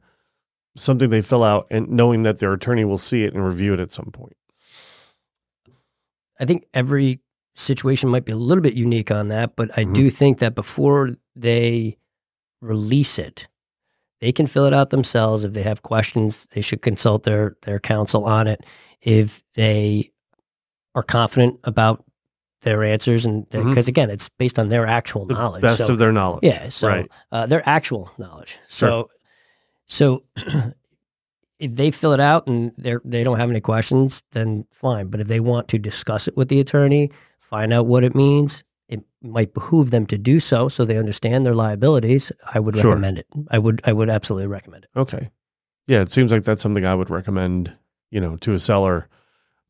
something 0.76 1.10
they 1.10 1.22
fill 1.22 1.42
out 1.44 1.66
and 1.70 1.88
knowing 1.88 2.22
that 2.24 2.38
their 2.38 2.52
attorney 2.52 2.84
will 2.84 2.98
see 2.98 3.24
it 3.24 3.34
and 3.34 3.44
review 3.44 3.74
it 3.74 3.80
at 3.80 3.90
some 3.90 4.10
point? 4.12 4.36
I 6.38 6.44
think 6.46 6.64
every 6.72 7.20
situation 7.54 8.08
might 8.08 8.24
be 8.24 8.32
a 8.32 8.36
little 8.36 8.62
bit 8.62 8.74
unique 8.74 9.10
on 9.10 9.28
that, 9.28 9.56
but 9.56 9.70
I 9.76 9.84
Mhm. 9.84 9.94
do 9.94 10.10
think 10.10 10.38
that 10.38 10.54
before 10.54 11.16
they 11.36 11.98
release 12.60 13.18
it, 13.18 13.48
they 14.20 14.32
can 14.32 14.46
fill 14.46 14.64
it 14.66 14.74
out 14.74 14.90
themselves. 14.90 15.44
If 15.44 15.52
they 15.54 15.62
have 15.62 15.82
questions, 15.82 16.46
they 16.52 16.60
should 16.60 16.82
consult 16.82 17.22
their 17.24 17.56
their 17.62 17.78
counsel 17.78 18.24
on 18.24 18.46
it. 18.46 18.64
If 19.02 19.42
they 19.54 20.10
are 20.94 21.02
confident 21.02 21.60
about 21.64 22.04
their 22.62 22.84
answers, 22.84 23.24
and 23.24 23.48
because 23.48 23.88
again, 23.88 24.10
it's 24.10 24.28
based 24.38 24.58
on 24.58 24.68
their 24.68 24.86
actual 24.86 25.24
The 25.24 25.34
knowledge. 25.34 25.62
best 25.62 25.78
So- 25.78 25.88
of 25.90 25.98
their 25.98 26.12
knowledge. 26.12 26.40
yeah, 26.42 26.68
so 26.68 26.88
right. 26.88 27.10
uh, 27.32 27.46
their 27.46 27.66
actual 27.66 28.10
knowledge. 28.18 28.58
So, 28.68 29.08
so 29.86 30.24
if 31.58 31.74
they 31.74 31.90
fill 31.90 32.12
it 32.12 32.20
out 32.20 32.46
and 32.46 32.72
they 32.76 32.96
they 33.04 33.24
don't 33.24 33.38
have 33.38 33.50
any 33.50 33.60
questions, 33.60 34.22
then 34.32 34.66
fine. 34.72 35.08
But 35.08 35.20
if 35.20 35.28
they 35.28 35.40
want 35.40 35.68
to 35.68 35.78
discuss 35.78 36.28
it 36.28 36.36
with 36.36 36.48
the 36.48 36.60
attorney, 36.60 37.10
find 37.38 37.72
out 37.72 37.86
what 37.86 38.04
it 38.04 38.14
means, 38.14 38.64
it 38.90 39.00
might 39.22 39.54
behoove 39.54 39.90
them 39.90 40.04
to 40.06 40.18
do 40.18 40.38
so, 40.40 40.68
so 40.68 40.84
they 40.84 40.98
understand 40.98 41.46
their 41.46 41.54
liabilities. 41.54 42.32
I 42.54 42.60
would 42.60 42.76
Sure. 42.76 42.90
recommend 42.90 43.18
it. 43.18 43.26
I 43.50 43.58
would 43.58 43.80
I 43.84 43.92
would 43.92 44.10
absolutely 44.10 44.48
recommend 44.48 44.84
it. 44.84 44.90
Okay. 44.98 45.30
Yeah, 45.86 46.02
it 46.02 46.10
seems 46.10 46.30
like 46.32 46.42
that's 46.42 46.62
something 46.62 46.84
I 46.84 46.94
would 46.94 47.10
recommend, 47.10 47.72
you 48.10 48.20
know, 48.20 48.36
to 48.38 48.52
a 48.52 48.58
seller 48.58 49.08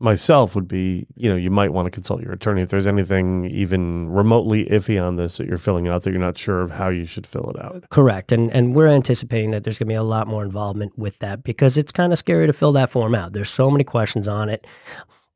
myself 0.03 0.55
would 0.55 0.67
be, 0.67 1.07
you 1.15 1.29
know, 1.29 1.37
you 1.37 1.51
might 1.51 1.75
want 1.75 1.85
to 1.85 1.91
consult 1.91 2.23
your 2.23 2.33
attorney 2.33 2.63
if 2.63 2.71
there's 2.71 2.87
anything 2.87 3.45
even 3.45 4.09
remotely 4.09 4.65
iffy 4.65 4.99
on 5.03 5.17
this 5.17 5.37
that 5.37 5.47
you're 5.47 5.59
filling 5.59 5.89
out 5.89 6.03
that 6.05 6.11
you're 6.11 6.19
not 6.19 6.39
sure 6.39 6.63
of 6.63 6.71
how 6.71 6.89
you 6.89 7.05
should 7.05 7.27
fill 7.27 7.51
it 7.55 7.63
out. 7.63 7.85
Correct, 7.91 8.33
and 8.33 8.51
and 8.51 8.75
we're 8.75 8.89
anticipating 8.89 9.51
that 9.51 9.63
there's 9.65 9.79
going 9.79 9.89
to 9.89 9.93
be 9.93 9.97
a 9.97 10.03
lot 10.03 10.27
more 10.27 10.43
involvement 10.43 10.97
with 10.99 11.19
that 11.19 11.45
because 11.45 11.77
it's 11.77 11.93
kind 11.93 12.13
of 12.15 12.19
scary 12.19 12.47
to 12.47 12.53
fill 12.55 12.73
that 12.73 12.91
form 12.91 13.15
out. 13.15 13.35
There's 13.35 13.51
so 13.51 13.71
many 13.71 13.85
questions 13.85 14.27
on 14.27 14.49
it, 14.49 14.67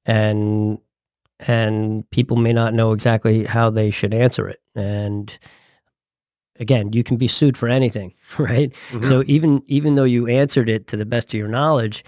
and 0.07 0.79
and 1.41 2.09
people 2.11 2.37
may 2.37 2.53
not 2.53 2.75
know 2.75 2.93
exactly 2.93 3.45
how 3.45 3.71
they 3.71 3.91
should 3.91 4.15
answer 4.15 4.49
it. 4.49 4.61
And 4.75 5.37
again, 6.61 6.93
you 6.93 7.03
can 7.05 7.17
be 7.17 7.27
sued 7.27 7.57
for 7.57 7.69
anything, 7.69 8.15
right? 8.39 8.73
Mhm. 8.91 9.05
So 9.05 9.23
even 9.27 9.63
even 9.67 9.95
though 9.95 10.05
you 10.05 10.27
answered 10.27 10.69
it 10.69 10.87
to 10.89 10.97
the 10.97 11.07
best 11.07 11.29
of 11.29 11.39
your 11.39 11.49
knowledge, 11.49 12.05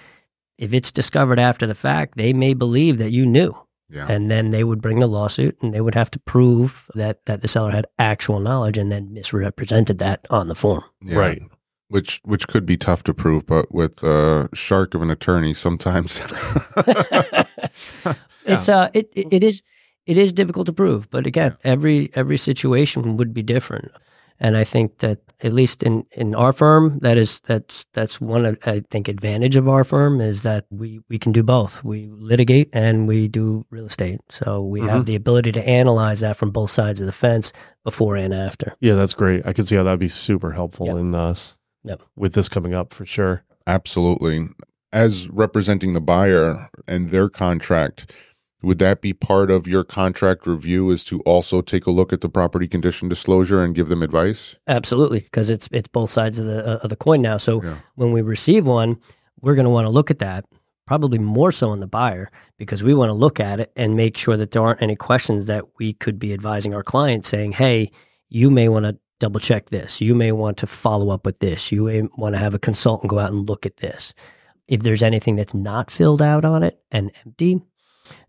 if 0.58 0.72
it's 0.72 0.92
discovered 0.92 1.38
after 1.38 1.66
the 1.66 1.74
fact, 1.74 2.16
they 2.16 2.32
may 2.32 2.54
believe 2.54 2.98
that 2.98 3.10
you 3.12 3.26
knew 3.26 3.54
Yeah. 3.90 4.06
and 4.08 4.30
then 4.30 4.50
they 4.52 4.64
would 4.64 4.80
bring 4.80 5.00
the 5.00 5.06
lawsuit 5.06 5.56
and 5.62 5.74
they 5.74 5.80
would 5.80 5.94
have 5.94 6.10
to 6.12 6.18
prove 6.20 6.90
that 6.94 7.24
that 7.26 7.42
the 7.42 7.48
seller 7.48 7.70
had 7.72 7.86
actual 7.98 8.40
knowledge 8.40 8.78
and 8.78 8.90
then 8.90 9.12
misrepresented 9.12 9.98
that 9.98 10.26
on 10.30 10.48
the 10.48 10.54
form. 10.54 10.84
yeah. 11.02 11.18
Right. 11.18 11.42
Which 11.88 12.20
which 12.24 12.48
could 12.48 12.66
be 12.66 12.76
tough 12.76 13.04
to 13.04 13.14
prove, 13.14 13.46
but 13.46 13.72
with 13.72 14.02
a 14.02 14.48
shark 14.54 14.94
of 14.94 15.02
an 15.02 15.10
attorney 15.10 15.54
sometimes 15.54 16.20
It's 18.46 18.68
uh 18.68 18.90
it, 18.94 19.10
it 19.14 19.28
it 19.30 19.44
is 19.44 19.62
it 20.06 20.18
is 20.18 20.32
difficult 20.32 20.66
to 20.66 20.72
prove, 20.72 21.10
but 21.10 21.26
again, 21.26 21.56
every 21.64 22.10
every 22.14 22.36
situation 22.36 23.16
would 23.16 23.34
be 23.34 23.42
different. 23.42 23.90
And 24.38 24.56
I 24.56 24.64
think 24.64 24.98
that 24.98 25.18
at 25.42 25.54
least 25.54 25.82
in, 25.82 26.04
in 26.12 26.34
our 26.34 26.52
firm, 26.52 26.98
that 27.00 27.16
is 27.16 27.40
that's 27.40 27.86
that's 27.94 28.20
one 28.20 28.58
I 28.66 28.80
think 28.90 29.08
advantage 29.08 29.56
of 29.56 29.66
our 29.68 29.82
firm 29.82 30.20
is 30.20 30.42
that 30.42 30.66
we 30.70 31.00
we 31.08 31.18
can 31.18 31.32
do 31.32 31.42
both. 31.42 31.82
We 31.82 32.08
litigate 32.08 32.68
and 32.72 33.08
we 33.08 33.28
do 33.28 33.64
real 33.70 33.86
estate, 33.86 34.20
so 34.28 34.62
we 34.62 34.80
have 34.82 35.06
the 35.06 35.16
ability 35.16 35.52
to 35.52 35.66
analyze 35.66 36.20
that 36.20 36.36
from 36.36 36.50
both 36.50 36.70
sides 36.70 37.00
of 37.00 37.06
the 37.06 37.12
fence 37.12 37.52
before 37.82 38.16
and 38.16 38.34
after. 38.34 38.76
Yeah, 38.80 38.94
that's 38.94 39.14
great. 39.14 39.46
I 39.46 39.52
could 39.54 39.66
see 39.66 39.76
how 39.76 39.84
that'd 39.84 39.98
be 39.98 40.08
super 40.08 40.52
helpful 40.52 40.86
Yep. 40.86 40.96
in 40.96 41.14
us 41.14 41.56
Yep. 41.86 42.02
with 42.16 42.34
this 42.34 42.48
coming 42.48 42.74
up 42.74 42.92
for 42.92 43.06
sure. 43.06 43.44
Absolutely. 43.66 44.48
As 44.92 45.28
representing 45.28 45.92
the 45.92 46.00
buyer 46.00 46.68
and 46.86 47.10
their 47.10 47.28
contract, 47.28 48.10
would 48.62 48.78
that 48.78 49.00
be 49.00 49.12
part 49.12 49.50
of 49.50 49.66
your 49.66 49.84
contract 49.84 50.46
review 50.46 50.90
is 50.90 51.04
to 51.04 51.20
also 51.20 51.60
take 51.60 51.86
a 51.86 51.90
look 51.90 52.12
at 52.12 52.20
the 52.20 52.28
property 52.28 52.66
condition 52.66 53.08
disclosure 53.08 53.62
and 53.62 53.74
give 53.74 53.88
them 53.88 54.02
advice? 54.02 54.56
Absolutely, 54.66 55.20
because 55.20 55.50
it's 55.50 55.68
it's 55.72 55.88
both 55.88 56.10
sides 56.10 56.38
of 56.38 56.46
the 56.46 56.66
uh, 56.66 56.76
of 56.78 56.90
the 56.90 56.96
coin 56.96 57.20
now. 57.22 57.36
So 57.36 57.62
Yeah. 57.62 57.76
when 57.96 58.12
we 58.12 58.22
receive 58.22 58.66
one, 58.66 58.96
we're 59.40 59.54
going 59.54 59.64
to 59.66 59.70
want 59.70 59.84
to 59.86 59.90
look 59.90 60.10
at 60.10 60.18
that 60.20 60.44
probably 60.86 61.18
more 61.18 61.50
so 61.50 61.68
on 61.70 61.80
the 61.80 61.86
buyer 61.86 62.30
because 62.58 62.82
we 62.84 62.94
want 62.94 63.08
to 63.10 63.12
look 63.12 63.40
at 63.40 63.58
it 63.60 63.72
and 63.76 63.96
make 63.96 64.16
sure 64.16 64.36
that 64.36 64.52
there 64.52 64.62
aren't 64.62 64.80
any 64.80 64.94
questions 64.96 65.46
that 65.46 65.64
we 65.78 65.92
could 65.92 66.16
be 66.18 66.32
advising 66.32 66.72
our 66.74 66.84
client 66.84 67.26
saying, 67.26 67.50
hey, 67.52 67.90
you 68.28 68.50
may 68.50 68.68
want 68.68 68.84
to 68.86 68.96
double 69.18 69.40
check 69.40 69.70
this. 69.70 70.00
You 70.00 70.14
may 70.14 70.32
want 70.32 70.58
to 70.58 70.66
follow 70.66 71.10
up 71.10 71.24
with 71.26 71.38
this. 71.38 71.72
You 71.72 71.84
may 71.84 72.02
want 72.16 72.34
to 72.34 72.38
have 72.38 72.54
a 72.54 72.58
consultant 72.58 73.10
go 73.10 73.18
out 73.18 73.32
and 73.32 73.48
look 73.48 73.66
at 73.66 73.78
this. 73.78 74.14
If 74.68 74.82
there's 74.82 75.02
anything 75.02 75.36
that's 75.36 75.54
not 75.54 75.90
filled 75.90 76.20
out 76.20 76.44
on 76.44 76.62
it 76.62 76.78
and 76.90 77.12
empty, 77.24 77.60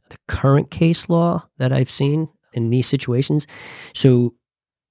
the 0.10 0.17
current 0.27 0.72
case 0.72 1.10
law 1.10 1.48
that 1.58 1.74
I've 1.74 1.89
seen 1.89 2.29
in 2.53 2.70
these 2.70 2.88
situations. 2.88 3.48
So, 3.94 4.34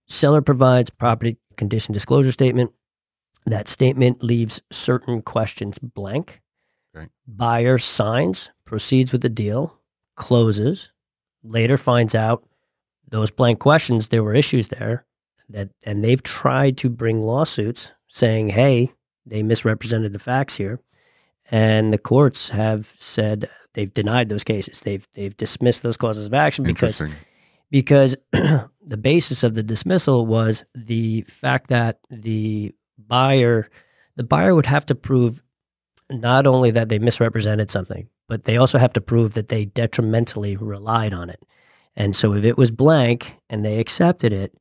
seller 0.09 0.43
provides 0.43 0.91
property 0.91 1.39
condition 1.57 1.95
disclosure 1.95 2.33
statement. 2.33 2.73
That 3.47 3.69
statement 3.69 4.23
leaves 4.23 4.61
certain 4.73 5.23
questions 5.23 5.79
blank. 5.79 6.41
Okay. 6.97 7.09
Buyer 7.27 7.79
signs, 7.79 8.51
proceeds 8.65 9.13
with 9.13 9.23
the 9.23 9.29
deal, 9.29 9.79
closes, 10.17 10.93
later 11.43 11.77
finds 11.77 12.15
out 12.15 12.45
those 13.09 13.31
blank 13.31 13.61
questions, 13.61 14.09
there 14.09 14.25
were 14.25 14.35
issues 14.35 14.69
there 14.69 15.07
that, 15.51 15.71
and 15.83 16.03
they've 16.03 16.23
tried 16.23 16.77
to 16.79 16.89
bring 16.89 17.23
lawsuits 17.23 17.93
saying, 18.09 18.51
hey, 18.51 18.93
they 19.25 19.43
misrepresented 19.43 20.13
the 20.13 20.19
facts 20.19 20.57
here. 20.57 20.81
And 21.51 21.93
the 21.93 21.99
courts 21.99 22.51
have 22.51 22.93
said 22.97 23.49
they've 23.75 23.93
denied 23.93 24.29
those 24.29 24.45
cases. 24.45 24.81
They've 24.81 25.07
they've 25.15 25.37
dismissed 25.37 25.83
those 25.83 25.97
causes 25.97 26.27
of 26.27 26.35
action 26.35 26.65
because 26.65 27.01
because 27.71 28.17
the 28.33 28.97
basis 29.01 29.45
of 29.45 29.55
the 29.55 29.63
dismissal 29.63 30.27
was 30.27 30.65
the 30.75 31.23
fact 31.23 31.69
that 31.69 32.01
the 32.11 32.75
buyer 32.99 33.69
the 34.17 34.25
buyer 34.25 34.55
would 34.55 34.67
have 34.67 34.87
to 34.87 34.95
prove 34.95 35.41
not 36.11 36.47
only 36.47 36.71
that 36.71 36.89
they 36.89 36.99
misrepresented 36.99 37.71
something, 37.71 38.09
but 38.29 38.45
they 38.45 38.57
also 38.57 38.79
have 38.79 38.93
to 38.95 39.01
prove 39.01 39.35
that 39.35 39.49
they 39.49 39.67
detrimentally 39.67 40.57
relied 40.57 41.13
on 41.13 41.31
it. 41.31 41.45
And 41.95 42.17
so 42.17 42.35
if 42.35 42.45
it 42.45 42.57
was 42.57 42.71
blank 42.71 43.37
and 43.49 43.65
they 43.65 43.79
accepted 43.79 44.33
it, 44.33 44.55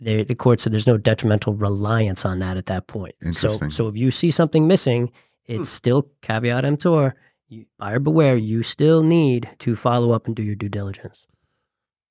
they, 0.00 0.24
the 0.24 0.34
court 0.34 0.60
said 0.60 0.72
there's 0.72 0.86
no 0.86 0.96
detrimental 0.96 1.54
reliance 1.54 2.24
on 2.24 2.38
that 2.38 2.56
at 2.56 2.66
that 2.66 2.86
point. 2.86 3.14
So 3.32 3.58
so 3.68 3.88
if 3.88 3.96
you 3.96 4.10
see 4.10 4.30
something 4.30 4.66
missing, 4.66 5.12
it's 5.46 5.58
hmm. 5.58 5.64
still 5.64 6.08
caveat 6.22 6.64
emptor. 6.64 7.14
You, 7.48 7.66
buyer 7.78 7.98
beware. 7.98 8.36
You 8.36 8.62
still 8.62 9.02
need 9.02 9.50
to 9.58 9.74
follow 9.74 10.12
up 10.12 10.26
and 10.26 10.36
do 10.36 10.42
your 10.42 10.54
due 10.54 10.68
diligence. 10.68 11.26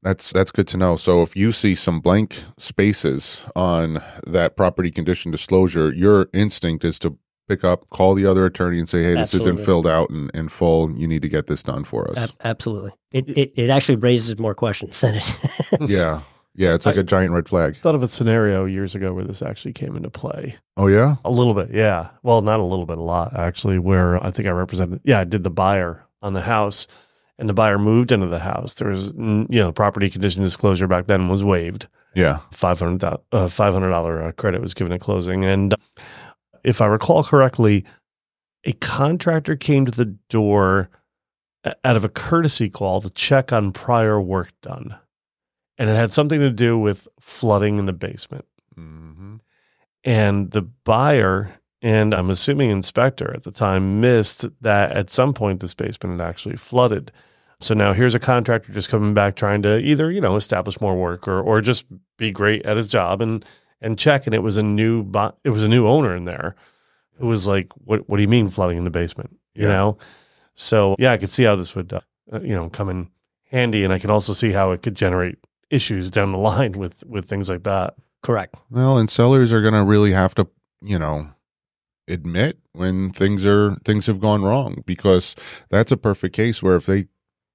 That's 0.01 0.31
that's 0.31 0.51
good 0.51 0.67
to 0.69 0.77
know. 0.77 0.95
So 0.95 1.21
if 1.23 1.35
you 1.35 1.51
see 1.51 1.75
some 1.75 1.99
blank 1.99 2.41
spaces 2.57 3.45
on 3.55 4.01
that 4.25 4.55
property 4.55 4.91
condition 4.91 5.31
disclosure, 5.31 5.91
your 5.91 6.29
instinct 6.33 6.85
is 6.85 6.99
to 6.99 7.17
pick 7.49 7.63
up, 7.65 7.89
call 7.89 8.13
the 8.13 8.25
other 8.25 8.45
attorney, 8.45 8.79
and 8.79 8.87
say, 8.87 9.03
"Hey, 9.03 9.15
this 9.15 9.33
Absolutely. 9.33 9.53
isn't 9.53 9.65
filled 9.65 9.87
out 9.87 10.09
in, 10.09 10.29
in 10.33 10.47
full. 10.47 10.91
You 10.91 11.07
need 11.07 11.21
to 11.23 11.29
get 11.29 11.47
this 11.47 11.63
done 11.63 11.83
for 11.83 12.09
us." 12.11 12.17
Ab- 12.17 12.35
absolutely. 12.45 12.93
It, 13.11 13.29
it 13.29 13.53
it 13.55 13.69
actually 13.69 13.97
raises 13.97 14.39
more 14.39 14.53
questions 14.53 15.01
than 15.01 15.15
it. 15.15 15.25
yeah, 15.89 16.21
yeah. 16.55 16.73
It's 16.73 16.85
like 16.85 16.97
a 16.97 17.03
giant 17.03 17.33
red 17.33 17.47
flag. 17.49 17.75
Thought 17.77 17.95
of 17.95 18.03
a 18.03 18.07
scenario 18.07 18.65
years 18.65 18.95
ago 18.95 19.13
where 19.13 19.23
this 19.23 19.41
actually 19.41 19.73
came 19.73 19.95
into 19.95 20.09
play. 20.09 20.55
Oh 20.77 20.87
yeah, 20.87 21.15
A 21.25 21.31
little 21.31 21.53
bit, 21.53 21.69
yeah. 21.71 22.09
Well, 22.23 22.41
not 22.41 22.59
a 22.59 22.63
little 22.63 22.85
bit, 22.85 22.97
a 22.97 23.03
lot 23.03 23.37
actually. 23.37 23.79
Where 23.79 24.23
I 24.23 24.31
think 24.31 24.47
I 24.47 24.51
represented, 24.51 25.01
yeah, 25.03 25.19
I 25.19 25.23
did 25.23 25.43
the 25.43 25.49
buyer 25.51 26.05
on 26.21 26.33
the 26.33 26.41
house, 26.41 26.87
and 27.37 27.47
the 27.49 27.53
buyer 27.53 27.77
moved 27.77 28.11
into 28.11 28.27
the 28.27 28.39
house. 28.39 28.73
There 28.75 28.89
was, 28.89 29.13
you 29.13 29.47
know, 29.49 29.71
property 29.71 30.09
condition 30.09 30.43
disclosure 30.43 30.87
back 30.87 31.07
then 31.07 31.29
was 31.29 31.43
waived. 31.43 31.87
yeah. 32.15 32.39
Five 32.51 32.79
hundred 32.79 33.03
uh, 33.31 33.47
five 33.47 33.73
hundred 33.73 33.89
dollar 33.91 34.21
uh, 34.21 34.31
credit 34.33 34.61
was 34.61 34.73
given 34.73 34.91
at 34.93 35.01
closing, 35.01 35.45
and 35.45 35.73
if 36.63 36.81
I 36.81 36.85
recall 36.87 37.23
correctly, 37.23 37.85
a 38.65 38.73
contractor 38.73 39.55
came 39.55 39.85
to 39.85 39.91
the 39.91 40.17
door 40.29 40.89
out 41.83 41.95
of 41.95 42.03
a 42.05 42.09
courtesy 42.09 42.69
call 42.69 43.01
to 43.01 43.09
check 43.09 43.51
on 43.53 43.71
prior 43.71 44.19
work 44.19 44.51
done, 44.61 44.97
and 45.79 45.89
it 45.89 45.95
had 45.95 46.13
something 46.13 46.39
to 46.41 46.51
do 46.51 46.77
with 46.77 47.07
flooding 47.19 47.79
in 47.79 47.85
the 47.87 47.93
basement. 47.93 48.45
Hmm 48.75 49.37
and 50.05 50.51
the 50.51 50.61
buyer 50.61 51.51
and 51.81 52.13
I'm 52.13 52.29
assuming 52.29 52.69
inspector 52.69 53.33
at 53.33 53.43
the 53.43 53.51
time 53.51 54.01
missed 54.01 54.45
that 54.61 54.91
at 54.91 55.09
some 55.09 55.33
point 55.33 55.59
this 55.59 55.73
basement 55.73 56.19
had 56.19 56.27
actually 56.27 56.55
flooded. 56.57 57.11
So 57.61 57.73
now 57.73 57.91
here's 57.93 58.15
a 58.15 58.19
contractor 58.19 58.71
just 58.71 58.87
coming 58.89 59.13
back 59.13 59.35
trying 59.35 59.61
to 59.63 59.77
either 59.79 60.09
you 60.11 60.21
know 60.21 60.35
establish 60.37 60.79
more 60.79 60.95
work 60.95 61.27
or 61.27 61.41
or 61.41 61.59
just 61.61 61.85
be 62.17 62.31
great 62.31 62.65
at 62.65 62.77
his 62.77 62.87
job 62.87 63.21
and 63.21 63.43
and 63.81 63.99
check. 63.99 64.25
And 64.25 64.33
it 64.33 64.43
was 64.43 64.55
a 64.57 64.63
new 64.63 65.03
bu- 65.03 65.31
it 65.43 65.49
was 65.49 65.63
a 65.63 65.67
new 65.69 65.85
owner 65.87 66.15
in 66.15 66.23
there 66.25 66.55
who 67.17 67.27
was 67.27 67.45
like 67.45 67.67
what 67.85 68.07
what 68.09 68.15
do 68.17 68.21
you 68.23 68.29
mean 68.29 68.47
flooding 68.47 68.77
in 68.77 68.85
the 68.85 68.89
basement? 68.89 69.37
You 69.53 69.63
Yeah. 69.63 69.69
know? 69.75 69.97
So 70.55 70.95
yeah 70.97 71.11
I 71.11 71.17
could 71.17 71.29
see 71.29 71.43
how 71.43 71.55
this 71.57 71.75
would 71.75 71.91
uh, 71.91 71.99
uh, 72.31 72.39
you 72.41 72.53
know 72.55 72.69
come 72.69 72.89
in 72.89 73.09
handy. 73.51 73.83
And 73.83 73.91
I 73.93 73.99
can 73.99 74.09
also 74.09 74.31
see 74.33 74.51
how 74.53 74.71
it 74.71 74.81
could 74.81 74.95
generate 74.95 75.37
issues 75.69 76.09
down 76.09 76.31
the 76.31 76.37
line 76.51 76.73
with 76.73 77.03
with 77.05 77.27
things 77.27 77.49
like 77.49 77.63
that. 77.63 77.95
Correct. 78.21 78.57
Well, 78.69 78.97
and 78.97 79.09
sellers 79.09 79.53
are 79.53 79.61
going 79.61 79.73
to 79.73 79.83
really 79.83 80.11
have 80.11 80.35
to, 80.35 80.47
you 80.81 80.99
know, 80.99 81.29
admit 82.07 82.59
when 82.73 83.11
things 83.11 83.45
are 83.45 83.75
things 83.85 84.07
have 84.07 84.19
gone 84.19 84.41
wrong 84.41 84.83
because 84.85 85.35
that's 85.69 85.91
a 85.91 85.97
perfect 85.97 86.35
case 86.35 86.61
where 86.61 86.75
if 86.75 86.85
they 86.85 87.07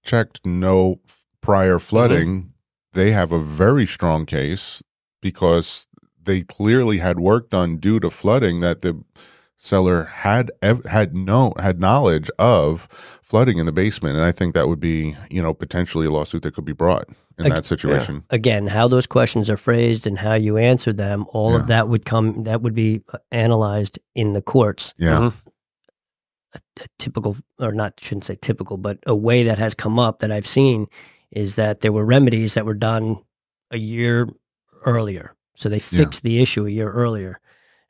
checked 0.03 0.40
no 0.44 1.00
prior 1.40 1.77
mm-hmm. 1.77 1.85
flooding, 1.85 2.53
they 2.92 3.12
have 3.12 3.33
a 3.33 3.42
very 3.42 3.87
strong 3.87 4.24
case 4.24 4.83
because 5.20 5.88
they 6.22 6.42
clearly 6.42 6.98
had 6.98 7.18
work 7.18 7.50
done 7.50 7.77
due 7.77 8.00
to 8.00 8.11
flooding 8.11 8.61
that 8.61 8.83
the 8.83 9.03
seller 9.57 10.05
had 10.05 10.50
ev- 10.62 10.85
had 10.85 11.16
no 11.16 11.53
had 11.59 11.81
knowledge 11.81 12.31
of 12.38 12.88
flooding 13.22 13.59
in 13.59 13.66
the 13.66 13.72
basement 13.72 14.16
and 14.16 14.24
I 14.24 14.33
think 14.33 14.55
that 14.55 14.68
would 14.68 14.81
be, 14.81 15.16
you 15.31 15.42
know, 15.42 15.55
potentially 15.55 16.07
a 16.07 16.11
lawsuit 16.11 16.42
that 16.42 16.55
could 16.55 16.64
be 16.64 16.72
brought 16.72 17.09
in 17.38 17.47
Ag- 17.47 17.53
that 17.55 17.64
situation. 17.64 18.25
Again, 18.31 18.66
how 18.68 18.87
those 18.88 19.07
questions 19.07 19.51
are 19.51 19.57
phrased 19.57 20.07
and 20.07 20.18
how 20.18 20.35
you 20.35 20.57
answer 20.57 20.92
them, 20.92 21.27
all 21.31 21.53
Yeah. 21.53 21.57
of 21.61 21.66
that 21.68 21.88
would 21.88 22.05
come. 22.05 22.44
That 22.44 22.62
would 22.62 22.75
be 22.75 23.03
uh, 23.12 23.18
analyzed 23.33 23.99
in 24.14 24.33
the 24.35 24.42
courts. 24.42 24.94
Yeah. 24.99 25.18
Mhm. 25.18 25.33
a 26.55 26.87
typical 27.01 27.37
or 27.59 27.73
not 27.73 27.99
shouldn't 28.01 28.25
say 28.25 28.37
typical 28.40 28.77
but 28.77 28.99
a 29.07 29.14
way 29.14 29.42
that 29.42 29.59
has 29.59 29.75
come 29.75 29.99
up 29.99 30.20
that 30.20 30.31
i've 30.31 30.47
seen 30.47 30.87
is 31.33 31.57
that 31.57 31.81
there 31.81 31.90
were 31.90 32.05
remedies 32.05 32.55
that 32.55 32.64
were 32.64 32.75
done 32.75 33.16
a 33.73 33.77
year 33.79 34.29
earlier 34.87 35.35
so 35.57 35.68
they 35.68 35.81
fixed 35.81 36.23
the 36.23 36.40
issue 36.40 36.64
a 36.64 36.70
year 36.70 36.92
earlier 36.92 37.40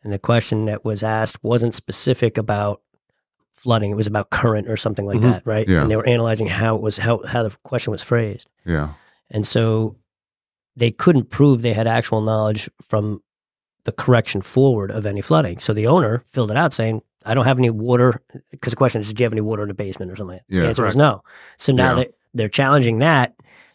and 0.02 0.12
the 0.14 0.18
question 0.18 0.64
that 0.64 0.82
was 0.82 1.02
asked 1.02 1.42
wasn't 1.44 1.74
specific 1.74 2.38
about 2.38 2.80
flooding 3.52 3.90
it 3.90 3.96
was 3.96 4.06
about 4.06 4.30
current 4.30 4.66
or 4.66 4.78
something 4.78 5.04
like 5.04 5.18
Mhm. 5.18 5.22
that 5.32 5.46
right 5.46 5.68
Yeah. 5.68 5.82
and 5.82 5.90
they 5.90 5.96
were 5.96 6.08
analyzing 6.08 6.46
how 6.46 6.74
it 6.74 6.80
was 6.80 6.96
how, 6.96 7.22
how 7.26 7.42
the 7.42 7.54
question 7.64 7.90
was 7.90 8.02
phrased 8.02 8.48
Yeah. 8.64 8.94
And 9.34 9.46
so 9.46 9.96
they 10.76 10.90
couldn't 10.90 11.28
prove 11.30 11.60
they 11.60 11.74
had 11.74 11.86
actual 11.86 12.22
knowledge 12.22 12.70
from 12.80 13.22
the 13.84 13.92
correction 13.92 14.40
forward 14.40 14.90
of 14.90 15.04
any 15.04 15.20
flooding. 15.20 15.58
So 15.58 15.74
the 15.74 15.86
owner 15.86 16.22
filled 16.26 16.50
it 16.50 16.56
out 16.56 16.72
saying, 16.72 17.02
I 17.26 17.34
don't 17.34 17.44
have 17.44 17.58
any 17.58 17.68
water. 17.70 18.22
Because 18.50 18.70
the 18.72 18.76
question 18.76 19.00
is, 19.02 19.08
did 19.08 19.20
you 19.20 19.24
have 19.24 19.32
any 19.32 19.40
water 19.42 19.62
in 19.62 19.68
the 19.68 19.74
basement 19.74 20.10
or 20.10 20.16
something? 20.16 20.40
Yeah, 20.48 20.62
the 20.62 20.68
answer 20.68 20.84
was 20.84 20.96
no. 20.96 21.22
So 21.58 21.72
now 21.72 21.90
Yeah. 21.90 22.04
they, 22.04 22.10
they're 22.32 22.48
challenging 22.48 22.98
that. 23.00 23.34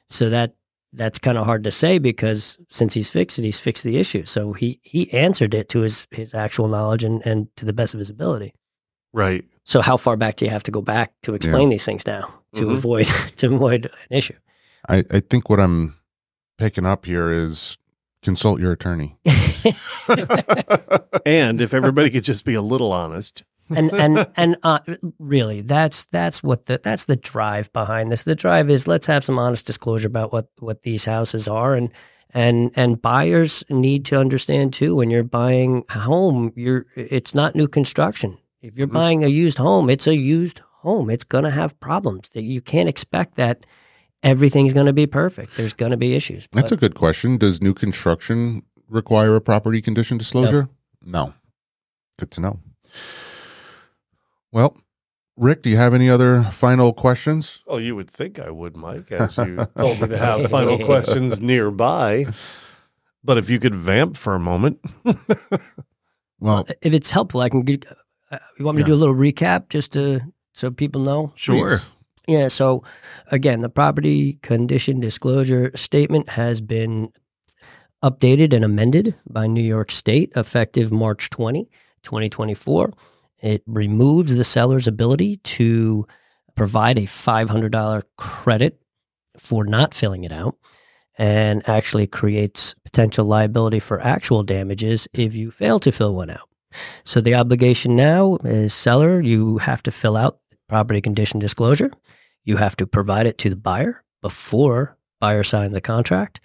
So 0.10 0.30
that 0.32 0.56
that's 0.94 1.20
kind 1.20 1.38
of 1.38 1.46
hard 1.46 1.64
to 1.66 1.72
say 1.72 2.00
because 2.00 2.58
since 2.70 2.96
he's 2.96 3.12
fixed 3.12 3.38
it, 3.38 3.44
he's 3.44 3.60
fixed 3.60 3.84
the 3.84 3.98
issue. 3.98 4.26
So 4.26 4.54
he 4.54 4.80
he 4.84 5.12
answered 5.14 5.54
it 5.54 5.70
to 5.70 5.82
his 5.82 6.08
his 6.12 6.34
actual 6.34 6.68
knowledge 6.68 7.04
and, 7.04 7.22
and 7.26 7.48
to 7.58 7.66
the 7.66 7.74
best 7.74 7.94
of 7.94 8.00
his 8.00 8.10
ability. 8.10 8.54
Right. 9.14 9.46
So 9.64 9.82
how 9.82 9.98
far 9.98 10.18
back 10.18 10.36
do 10.38 10.46
you 10.46 10.52
have 10.52 10.64
to 10.64 10.72
go 10.72 10.82
back 10.82 11.14
to 11.24 11.36
explain 11.36 11.70
these 11.70 11.86
things 11.86 12.06
now 12.08 12.34
to 12.56 12.66
Mhm. 12.66 12.74
avoid 12.74 13.06
to 13.38 13.54
avoid 13.54 13.86
an 13.86 14.18
issue? 14.18 14.34
I, 14.90 15.06
I 15.12 15.20
think 15.22 15.50
what 15.50 15.60
I'm 15.60 15.96
picking 16.58 16.86
up 16.86 17.06
here 17.06 17.32
is 17.32 17.78
consult 18.24 18.60
your 18.60 18.72
attorney. 18.74 19.18
And 21.26 21.62
if 21.62 21.74
everybody 21.74 22.10
could 22.10 22.24
just 22.24 22.46
be 22.46 22.54
a 22.56 22.62
little 22.62 22.92
honest. 22.92 23.44
and 23.70 23.92
and 23.94 24.26
and 24.36 24.56
uh, 24.64 24.80
really 25.20 25.62
that's 25.62 26.06
that's 26.06 26.42
what 26.42 26.66
the 26.66 26.80
that's 26.84 27.06
the 27.06 27.16
drive 27.16 27.72
behind 27.72 28.12
this 28.12 28.24
the 28.24 28.34
drive 28.34 28.68
is 28.70 28.88
let's 28.88 29.06
have 29.06 29.24
some 29.24 29.38
honest 29.38 29.66
disclosure 29.68 30.08
about 30.08 30.34
what 30.34 30.48
what 30.60 30.82
these 30.82 31.06
houses 31.06 31.48
are 31.48 31.76
and 31.76 31.92
and 32.34 32.72
and 32.76 33.00
buyers 33.00 33.64
need 33.70 34.06
to 34.06 34.18
understand 34.18 34.74
too 34.74 34.96
when 34.96 35.12
you're 35.12 35.24
buying 35.24 35.84
a 35.90 36.00
home 36.00 36.52
you're 36.56 36.88
it's 36.96 37.36
not 37.36 37.54
new 37.56 37.68
construction 37.68 38.40
if 38.64 38.76
you're 38.76 38.88
Mhm. 38.88 38.94
buying 38.94 39.24
a 39.24 39.28
used 39.28 39.60
home 39.60 39.88
it's 39.88 40.08
a 40.08 40.16
used 40.16 40.62
home 40.82 41.12
it's 41.12 41.24
going 41.26 41.44
to 41.44 41.52
have 41.52 41.80
problems 41.80 42.30
that 42.30 42.42
you 42.44 42.62
can't 42.62 42.90
expect 42.90 43.36
that 43.36 43.68
everything's 44.24 44.74
going 44.74 44.86
to 44.86 44.94
be 44.94 45.08
perfect 45.08 45.56
there's 45.58 45.74
going 45.74 45.92
to 45.92 45.98
be 45.98 46.16
issues 46.16 46.48
That's 46.52 46.72
a 46.72 46.78
good 46.78 46.96
question. 46.96 47.38
Does 47.38 47.62
new 47.62 47.74
construction 47.74 48.64
require 48.90 49.36
a 49.36 49.42
property 49.42 49.82
condition 49.82 50.18
disclosure? 50.18 50.68
No. 51.06 51.34
Good 52.18 52.32
to 52.32 52.42
know. 52.42 52.60
Well, 54.52 54.76
Rik, 55.38 55.62
do 55.62 55.70
you 55.70 55.78
have 55.78 55.94
any 55.94 56.10
other 56.10 56.44
final 56.44 56.92
questions? 56.92 57.64
Oh, 57.68 57.78
you 57.78 57.96
would 57.96 58.10
think 58.10 58.40
I 58.40 58.50
would, 58.50 58.76
Mike, 58.76 59.12
as 59.12 59.38
you 59.38 59.58
told 59.78 60.02
me 60.02 60.08
to 60.10 60.18
have 60.18 60.50
final 60.50 60.78
questions 60.86 61.40
nearby. 61.40 62.26
But 63.24 63.38
if 63.38 63.50
you 63.50 63.60
could 63.60 63.76
vamp 63.76 64.18
for 64.18 64.36
a 64.36 64.40
moment. 64.40 64.80
Well, 66.42 66.66
if 66.82 66.94
it's 66.94 67.12
helpful 67.12 67.42
i 67.42 67.50
can 67.50 67.64
get 67.64 67.86
uh, 68.32 68.38
you 68.58 68.64
want 68.64 68.78
me 68.78 68.82
Yeah. 68.82 68.86
to 68.86 68.92
do 68.92 68.96
a 68.96 69.02
little 69.02 69.14
recap 69.16 69.68
just 69.68 69.92
to 69.92 70.22
so 70.54 70.72
people 70.72 71.02
know? 71.02 71.34
Sure. 71.36 71.80
Please. 71.80 71.86
Yeah. 72.30 72.48
So, 72.48 72.84
again, 73.32 73.62
the 73.62 73.70
property 73.70 74.34
condition 74.44 75.00
disclosure 75.00 75.72
statement 75.76 76.30
has 76.30 76.62
been 76.62 77.12
updated 78.04 78.54
and 78.54 78.64
amended 78.64 79.16
by 79.28 79.48
New 79.48 79.64
York 79.64 79.90
State 79.90 80.32
effective 80.36 80.92
March 80.92 81.32
20, 81.32 81.66
2024. 82.04 82.94
It 83.42 83.64
removes 83.66 84.36
the 84.36 84.44
seller's 84.44 84.88
ability 84.88 85.38
to 85.38 86.06
provide 86.56 87.00
a 87.00 87.08
$500 87.08 88.04
credit 88.16 88.80
for 89.36 89.66
not 89.66 89.96
filling 89.96 90.24
it 90.24 90.32
out 90.32 90.56
and 91.18 91.68
actually 91.68 92.06
creates 92.06 92.76
potential 92.86 93.26
liability 93.26 93.80
for 93.80 94.00
actual 94.02 94.44
damages 94.44 95.08
if 95.14 95.34
you 95.34 95.50
fail 95.50 95.80
to 95.80 95.92
fill 95.92 96.14
one 96.14 96.30
out. 96.30 96.48
So 97.06 97.22
the 97.22 97.34
obligation 97.34 97.96
now 97.96 98.38
is 98.44 98.72
seller, 98.72 99.20
you 99.20 99.58
have 99.58 99.82
to 99.84 99.92
fill 99.92 100.16
out 100.16 100.38
property 100.68 101.02
condition 101.02 101.40
disclosure. 101.40 101.90
You 102.50 102.58
have 102.58 102.76
to 102.78 102.88
provide 102.88 103.28
it 103.28 103.38
to 103.40 103.50
the 103.52 103.56
buyer 103.56 104.04
before 104.24 104.98
buyer 105.20 105.44
signs 105.44 105.72
the 105.74 105.82
contract. 105.82 106.42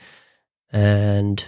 And 0.71 1.43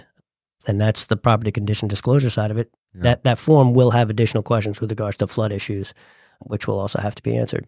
and 0.65 0.81
that's 0.81 1.05
the 1.05 1.15
property 1.15 1.51
condition 1.51 1.87
disclosure 1.87 2.31
side 2.31 2.49
of 2.49 2.57
it. 2.57 2.71
Yeah. 2.95 3.03
That 3.03 3.23
that 3.25 3.37
form 3.37 3.75
will 3.75 3.91
have 3.91 4.09
additional 4.09 4.41
questions 4.41 4.81
with 4.81 4.89
regards 4.89 5.17
to 5.17 5.27
flood 5.27 5.51
issues, 5.51 5.93
which 6.39 6.67
will 6.67 6.79
also 6.79 6.99
have 6.99 7.13
to 7.13 7.21
be 7.21 7.37
answered. 7.37 7.67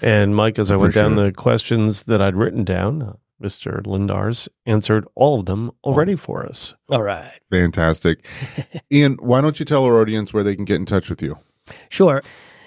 And 0.00 0.34
Mike, 0.34 0.58
as 0.58 0.70
I 0.70 0.76
went 0.76 0.94
down 0.94 1.12
Appreciate 1.12 1.26
the 1.26 1.32
questions 1.34 2.04
that 2.04 2.22
I'd 2.22 2.36
written 2.36 2.64
down, 2.64 3.02
uh, 3.02 3.12
Mr. 3.42 3.82
Lindars 3.82 4.48
answered 4.64 5.06
all 5.14 5.40
of 5.40 5.46
them 5.46 5.72
already 5.84 6.16
for 6.16 6.46
us. 6.46 6.74
All 6.88 7.02
right. 7.02 7.38
Fantastic. 7.50 8.24
Ian, 8.90 9.18
why 9.20 9.42
don't 9.42 9.60
you 9.60 9.66
tell 9.66 9.84
our 9.84 10.00
audience 10.00 10.32
where 10.32 10.42
they 10.42 10.56
can 10.56 10.64
get 10.64 10.76
in 10.76 10.86
touch 10.86 11.10
with 11.10 11.20
you? 11.20 11.38
Sure. 11.90 12.22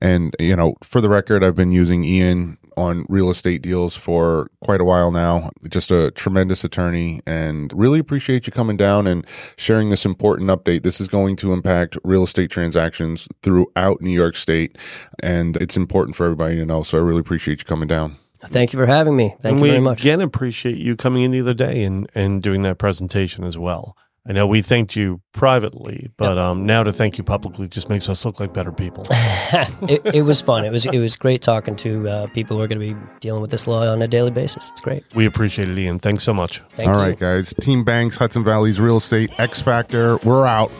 And, 0.01 0.35
you 0.39 0.55
know, 0.55 0.75
for 0.83 1.01
the 1.01 1.09
record, 1.09 1.43
I've 1.43 1.55
been 1.55 1.71
using 1.71 2.03
Ian 2.03 2.57
on 2.77 3.05
real 3.09 3.29
estate 3.29 3.61
deals 3.61 3.95
for 3.95 4.49
quite 4.61 4.79
a 4.79 4.85
while 4.85 5.11
now. 5.11 5.49
Just 5.67 5.91
a 5.91 6.11
tremendous 6.11 6.63
attorney 6.63 7.21
and 7.25 7.73
really 7.73 7.99
appreciate 7.99 8.45
you 8.45 8.53
coming 8.53 8.77
down 8.77 9.07
and 9.07 9.25
sharing 9.57 9.89
this 9.89 10.05
important 10.05 10.49
update. 10.49 10.83
This 10.83 11.01
is 11.01 11.07
going 11.07 11.35
to 11.37 11.53
impact 11.53 11.97
real 12.03 12.23
estate 12.23 12.51
transactions 12.51 13.27
throughout 13.41 14.01
New 14.01 14.11
York 14.11 14.35
State. 14.35 14.77
And 15.23 15.57
it's 15.57 15.75
important 15.75 16.15
for 16.15 16.25
everybody 16.25 16.55
to 16.57 16.65
know. 16.65 16.83
So 16.83 16.99
I 16.99 17.01
really 17.01 17.21
appreciate 17.21 17.59
you 17.59 17.65
coming 17.65 17.87
down. 17.87 18.17
Thank 18.39 18.71
you 18.71 18.77
for 18.77 18.85
having 18.85 19.15
me. 19.15 19.35
Thank 19.41 19.57
and 19.57 19.59
you 19.59 19.71
very 19.71 19.81
much. 19.81 20.01
again 20.01 20.21
appreciate 20.21 20.77
you 20.77 20.95
coming 20.95 21.23
in 21.23 21.31
the 21.31 21.39
other 21.39 21.55
day 21.55 21.83
and, 21.83 22.07
and 22.13 22.43
doing 22.43 22.61
that 22.61 22.77
presentation 22.77 23.43
as 23.43 23.57
well. 23.57 23.97
I 24.29 24.33
know 24.33 24.45
we 24.45 24.61
thanked 24.61 24.95
you 24.95 25.21
privately, 25.31 26.09
but 26.17 26.37
um, 26.37 26.65
now 26.65 26.83
to 26.83 26.91
thank 26.91 27.17
you 27.17 27.23
publicly 27.23 27.67
just 27.67 27.89
makes 27.89 28.09
us 28.09 28.25
look 28.25 28.41
like 28.41 28.53
better 28.53 28.73
people. 28.73 29.05
it, 29.11 30.05
it 30.13 30.23
was 30.23 30.41
fun. 30.41 30.65
It 30.65 30.71
was 30.71 30.85
it 30.85 30.99
was 30.99 31.15
great 31.15 31.41
talking 31.41 31.77
to 31.77 32.09
uh, 32.09 32.27
people 32.27 32.57
who 32.57 32.63
are 32.63 32.67
going 32.67 32.79
to 32.79 32.93
be 32.93 32.99
dealing 33.21 33.41
with 33.41 33.51
this 33.51 33.67
law 33.67 33.87
on 33.87 34.01
a 34.01 34.07
daily 34.07 34.31
basis. 34.31 34.69
It's 34.71 34.81
great. 34.81 35.03
we 35.15 35.25
appreciate 35.25 35.69
it, 35.69 35.77
Ian. 35.77 35.99
Thanks 35.99 36.23
so 36.23 36.33
much. 36.33 36.59
Thank 36.71 36.89
All 36.89 36.95
you. 36.95 37.01
right, 37.01 37.17
guys. 37.17 37.53
Team 37.61 37.85
Banks, 37.85 38.17
Hudson 38.17 38.43
Valley's 38.43 38.81
Real 38.81 38.97
Estate 38.97 39.31
X 39.39 39.61
Factor. 39.61 40.17
We're 40.17 40.45
out. 40.45 40.71